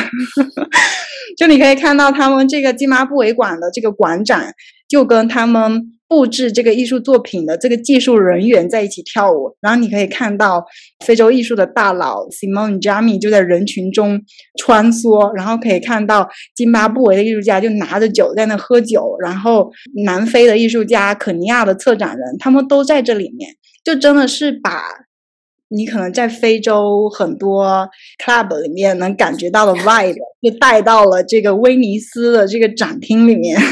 [1.36, 4.40] 就你可以看到他们这个津巴布韦馆的这个馆长，
[4.90, 5.96] 就跟他们。
[6.10, 10.66] 布置这个艺术作品的这个技术人员在一起跳舞，然后你可以看到
[11.06, 14.20] 非洲艺术的大佬 Simon Jami 就在人群中
[14.58, 19.70] 穿梭，然后可以看到津巴布韦的艺术家就拿着酒在那喝酒，然后
[20.04, 23.48] 南非的艺术家、肯尼亚的策展人，他们都在这里面，
[23.84, 24.82] 就真的是把
[25.68, 27.88] 你可能在非洲很多
[28.20, 33.56] club 里面能感觉到的 vibe 就带到了这个威尼斯的这个展厅里面。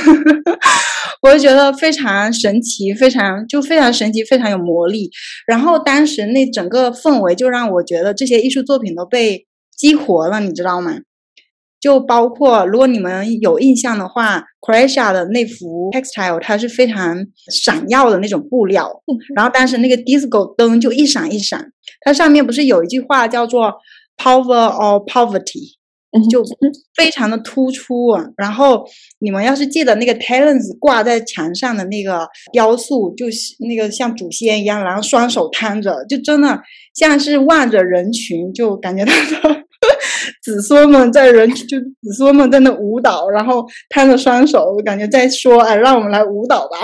[1.23, 5.11] 我就觉得非常神奇，非常就非常神奇，非常有魔力。
[5.47, 9.47] 然后当时那整个氛围就让我觉得这些艺术作品都被
[9.77, 10.99] 激活了，你知道吗？
[11.81, 18.91] 就包括如果你们有印象的话，Croatia 的那幅 textile 它是非常闪耀的那种布料，
[19.37, 23.75] 然后当时那个 disco 灯就一闪一闪，它上面不是有一句话叫做
[24.16, 25.77] “power or poverty”。
[26.31, 26.43] 就
[26.97, 28.83] 非常的突出啊，然后
[29.19, 36.59] 你们要是记得那个 talents 挂在墙上的那个雕塑，就是那个像祖先一样，然后双手摊着，就真的
[36.95, 39.13] 像是望着人群，就感觉他
[39.49, 39.65] 的
[40.43, 46.79] 子孙们在人，就子孙们在那舞蹈，然后摊着双手，感觉在说，哎，让我们来舞蹈吧。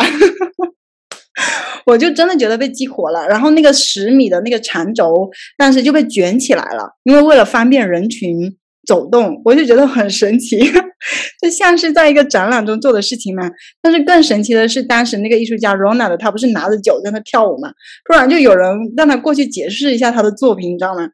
[1.86, 8.54] 我就真的觉得被激活了，然后那个十米的那个长轴，当时就被卷起来了，因为为了方便人群。
[8.86, 10.58] 走动，我就觉得很神奇，
[11.42, 13.50] 就像是在一个展览中做的事情嘛。
[13.82, 17.70] 但是更神奇的是，当时那个艺术家 Ronald 他不是拿着酒在那跳舞嘛，
[18.04, 21.08] 突然就有人让他过去解释一下他的作品，你知道吗？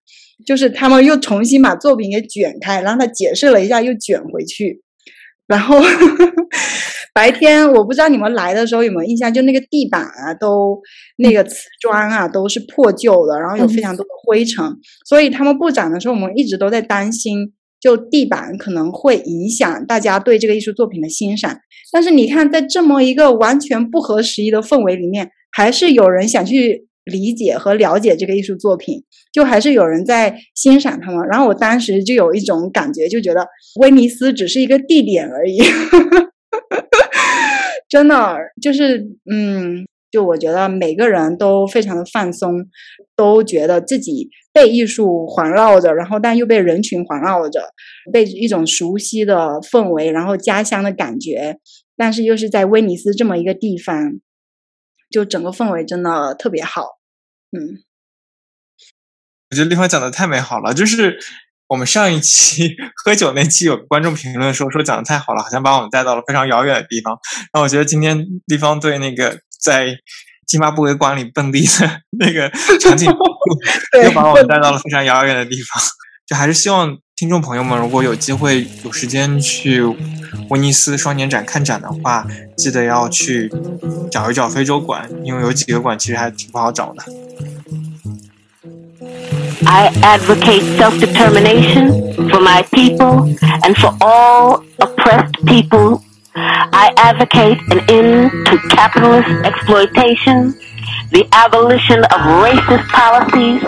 [0.47, 4.83] 就是他们又重新把作品给卷开，然后他解释了一下，又卷回去。
[5.47, 5.81] 然后
[7.12, 10.81] 白天我不知道你们来的时候有没有印象，就那个地板啊，都
[11.16, 14.64] 那个瓷砖啊都是破旧的，然后有非常多的灰尘。
[15.07, 17.53] 所以他们布展的时候，我们一直都在担心。
[17.81, 21.59] 就地板可能会影响大家对这个艺术作品的欣赏，
[21.91, 29.03] 但是你看，在这么一个完全不合时宜的氛围里面，还是有人想去理解和了解这个艺术作品，
[29.33, 31.26] 就还是有人在欣赏他们。
[31.28, 33.47] 然后我当时就有一种感觉，就觉得
[33.81, 35.59] 威尼斯只是一个地点而已，
[37.89, 39.87] 真的就是嗯。
[40.11, 42.67] 就我觉得每个人都非常的放松，
[43.15, 47.63] 都觉得自己被艺术环绕着，然后但又被人群环绕着，
[48.13, 51.59] 被一种熟悉的氛围，然后家乡的感觉，
[51.97, 54.15] 但是又是在威尼斯这么一个地方，
[55.11, 56.83] 就整个氛围真的特别好。
[57.53, 57.83] 嗯，
[59.51, 61.19] 我觉得丽芳讲的太美好了，就是
[61.69, 62.69] 我们上一期
[63.05, 67.19] 喝酒那期有观众评论说说讲的太好了，好像把我们带到了非常遥远的地方。
[67.53, 69.97] 然后我觉得今天立方对那个在
[70.47, 72.51] 津巴布韦馆里蹦迪的那个
[72.81, 73.09] 场景，
[74.05, 75.83] 又把我们带到了非常遥远的地方。
[76.27, 79.83] 就还是希望听众朋友们，如果有机会有时间去
[80.49, 83.51] 威尼斯双年展看展的话，记得要去
[84.11, 87.03] 找一找非洲馆，因为有几个馆其实还挺不好找的。
[89.67, 93.29] I advocate self-determination for my people
[93.63, 96.01] and for all oppressed people.
[96.72, 100.55] I advocate an end to capitalist exploitation,
[101.11, 103.61] the abolition of racist policies,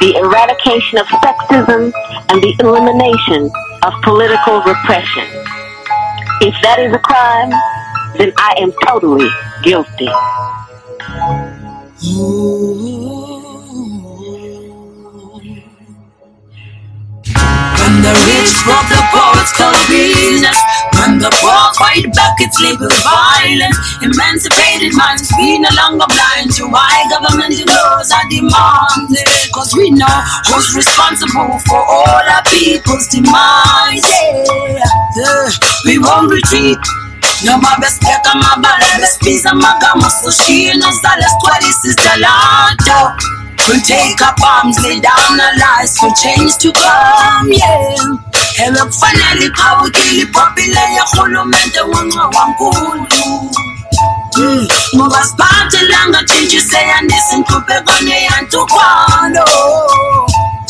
[0.00, 1.92] the eradication of sexism,
[2.30, 3.50] and the elimination
[3.82, 5.26] of political repression.
[6.40, 7.50] If that is a crime,
[8.18, 9.28] then I am totally
[9.62, 10.10] guilty.
[17.78, 20.81] When the rich rob the poor, it's called business.
[21.02, 23.74] When the poor fight back, it's legal violence.
[24.06, 29.26] Emancipated minds, we no longer blind to why government laws are demanded.
[29.50, 30.06] Cause we know
[30.46, 33.98] who's responsible for all our people's demise.
[33.98, 34.86] Yeah,
[35.18, 35.50] yeah.
[35.90, 36.78] we won't retreat.
[37.42, 43.10] No mabeseka mabala bespiza magama soshino zala squadis is gelato oh.
[43.66, 50.22] We'll take up arms, lay down our lives for change to come, yeah ebekufanele iqhawukile
[50.22, 53.06] ipopile yerhulumente wonqa wankulu.
[54.36, 59.44] Mm, ngoba siphathe langatshintshi seyandisa intlupheko neyantukwalo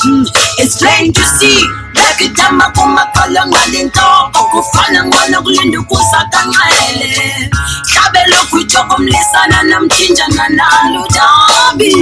[0.05, 0.27] mm,
[0.59, 1.63] It's plain to see
[1.95, 7.51] Bekidama kumakhala ngalintloko kufana ngcono kulinda ukusakanxele
[7.91, 11.93] hlabe lokhu ijoko mlisana namtshintsha nanalo dabi.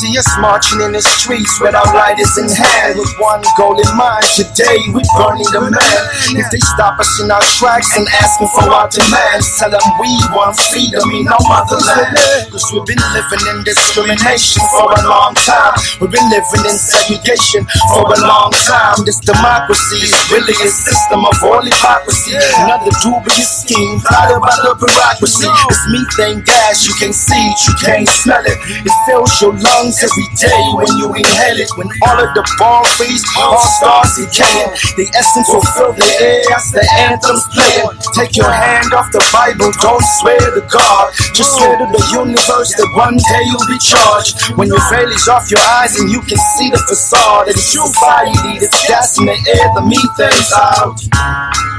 [0.00, 3.92] See us marching in the streets with our lighters in hand with one goal in
[4.00, 4.24] mind.
[4.32, 6.00] Today we burning the man.
[6.40, 10.08] If they stop us in our tracks and asking for our demands, tell them we
[10.32, 12.16] want freedom in our motherland.
[12.48, 15.76] Cause we've been living in discrimination for a long time.
[16.00, 19.04] We've been living in segregation for a long time.
[19.04, 22.40] This democracy is really a system of all hypocrisy.
[22.64, 25.44] Another dubious scheme plotted by the bureaucracy.
[25.68, 28.56] It's methane gas, you can't see it, you can't smell it.
[28.80, 31.70] It fills your lungs every day when you inhale it.
[31.74, 34.70] When all of the ball freeze, all stars decaying.
[34.94, 37.90] The essence will fill the air as the anthems playing.
[38.14, 41.10] Take your hand off the Bible, don't swear to God.
[41.34, 44.54] Just swear to the universe that one day you'll be charged.
[44.54, 47.60] When your veil is off your eyes and you can see the facade of the
[47.60, 50.98] society that's gas in the air, the methane's out.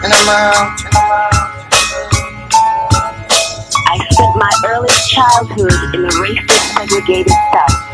[0.03, 0.75] And I'm out.
[0.83, 1.51] And I'm out.
[3.91, 7.90] I spent my early childhood in the racist segregated South.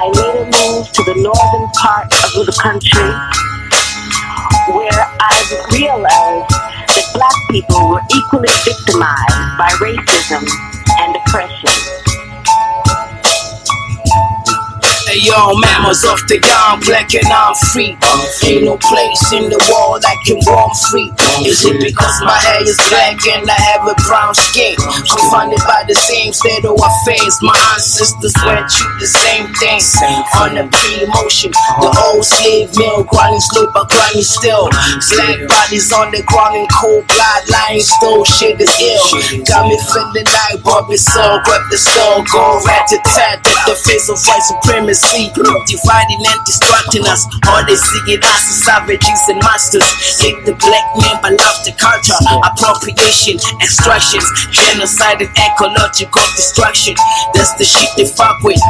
[0.00, 2.06] I later moved to the northern part
[2.38, 3.10] of the country
[4.70, 5.34] where I
[5.74, 6.50] realized
[6.94, 10.46] that black people were equally victimized by racism
[11.02, 12.07] and oppression.
[15.18, 17.98] Yo, mammals off the young, black and I'm free.
[18.46, 21.10] Ain't no place in the world I can roam free.
[21.42, 24.78] Is it because my hair is black and I have a brown skin?
[24.78, 27.34] Confounded by the same state of affairs.
[27.42, 29.82] My ancestors went through the same thing.
[30.38, 31.50] On a pre-motion,
[31.82, 34.70] the old slave mill grinding slow but grinding still.
[34.70, 38.22] Black bodies on the ground in cold blood, lying still.
[38.22, 39.42] Shit is ill.
[39.50, 43.74] Got me feeling like Bobby Soul, grab the soul, go rat to tat at the
[43.74, 45.07] face of white supremacy.
[45.08, 47.24] Dividing and distracting us.
[47.48, 49.84] All they see it as savages and masters.
[50.20, 52.12] Hate the black man but love the culture.
[52.44, 56.94] Appropriation, extractions, genocide and ecological destruction.
[57.32, 58.60] That's the shit they fuck with.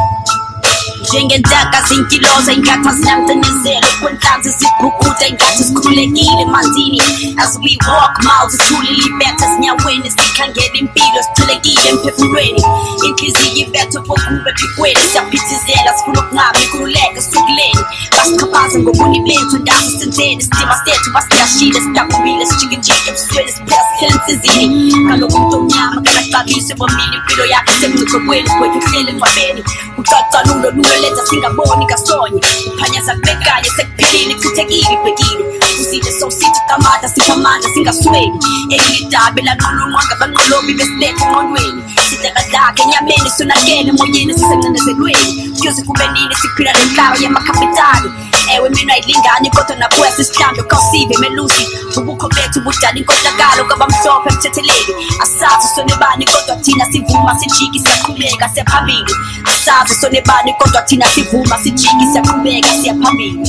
[1.08, 7.00] Njengentaka zinkiloza ingathi azilancinezelo kwenhlanzi zibhukuda ingathi sikhululekile emanzini.
[7.42, 12.62] As we walk miles sithulile ibetha ezinyaweni sikhangela impilo sichilekile emphefumulweni.
[13.06, 17.82] Inhliziyo ibetha kokube phikweni siyaphithizela sifuna ukungabi ikhululeke sihlukileni
[18.16, 25.36] basichabaze ngobuni bethu ndaso senzeni sidima sethu basiyashile sidakumile sijikijike ebusweni siphela sihlele ensizini kaloku
[25.36, 29.64] umuntu omnyama kanaxabise bomile impilo yakhe semngciphekweni kwethu kuhlele engcwabeni
[29.98, 30.70] ucacalulo
[31.02, 32.40] Leta Singapore nikasonye
[32.80, 35.44] Panya za beka yesekpilini kutegiri pegiri
[35.80, 38.32] Usije so sithi kamata singamandla singasweli.
[38.70, 46.34] Engidabela nqulu mwanga banqolobi besiletha enqolweni engqondweni sidakadaka enyameni sonakele emoyeni sisencenezelweni kuyoze kube nini
[46.34, 48.10] siphila nenhlaba yamakhapitali
[48.54, 51.66] ewe mina ayilingani kodwa nakuwesa isihlambi khawusive melusi.
[51.96, 54.92] Ubukho bethu budala inkohlakalo kwabamhlophe emthetheleli
[55.22, 62.68] asazi sonebani kodwa thina sivuma sijiki siyaqhubeka siyaphambili asazi sonebani kodwa thina sivuma sijiki siyaqhubeka
[62.68, 63.48] siyaphambili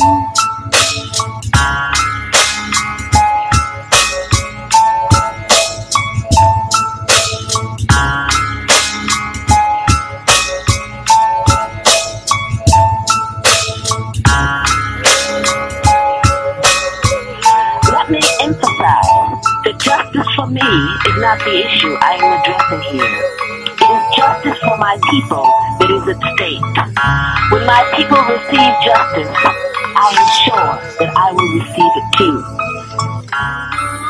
[20.50, 23.16] me is not the issue I am addressing here.
[23.70, 25.46] It is justice for my people
[25.80, 26.62] that is at stake.
[27.54, 34.09] When my people receive justice, I am sure that I will receive it too.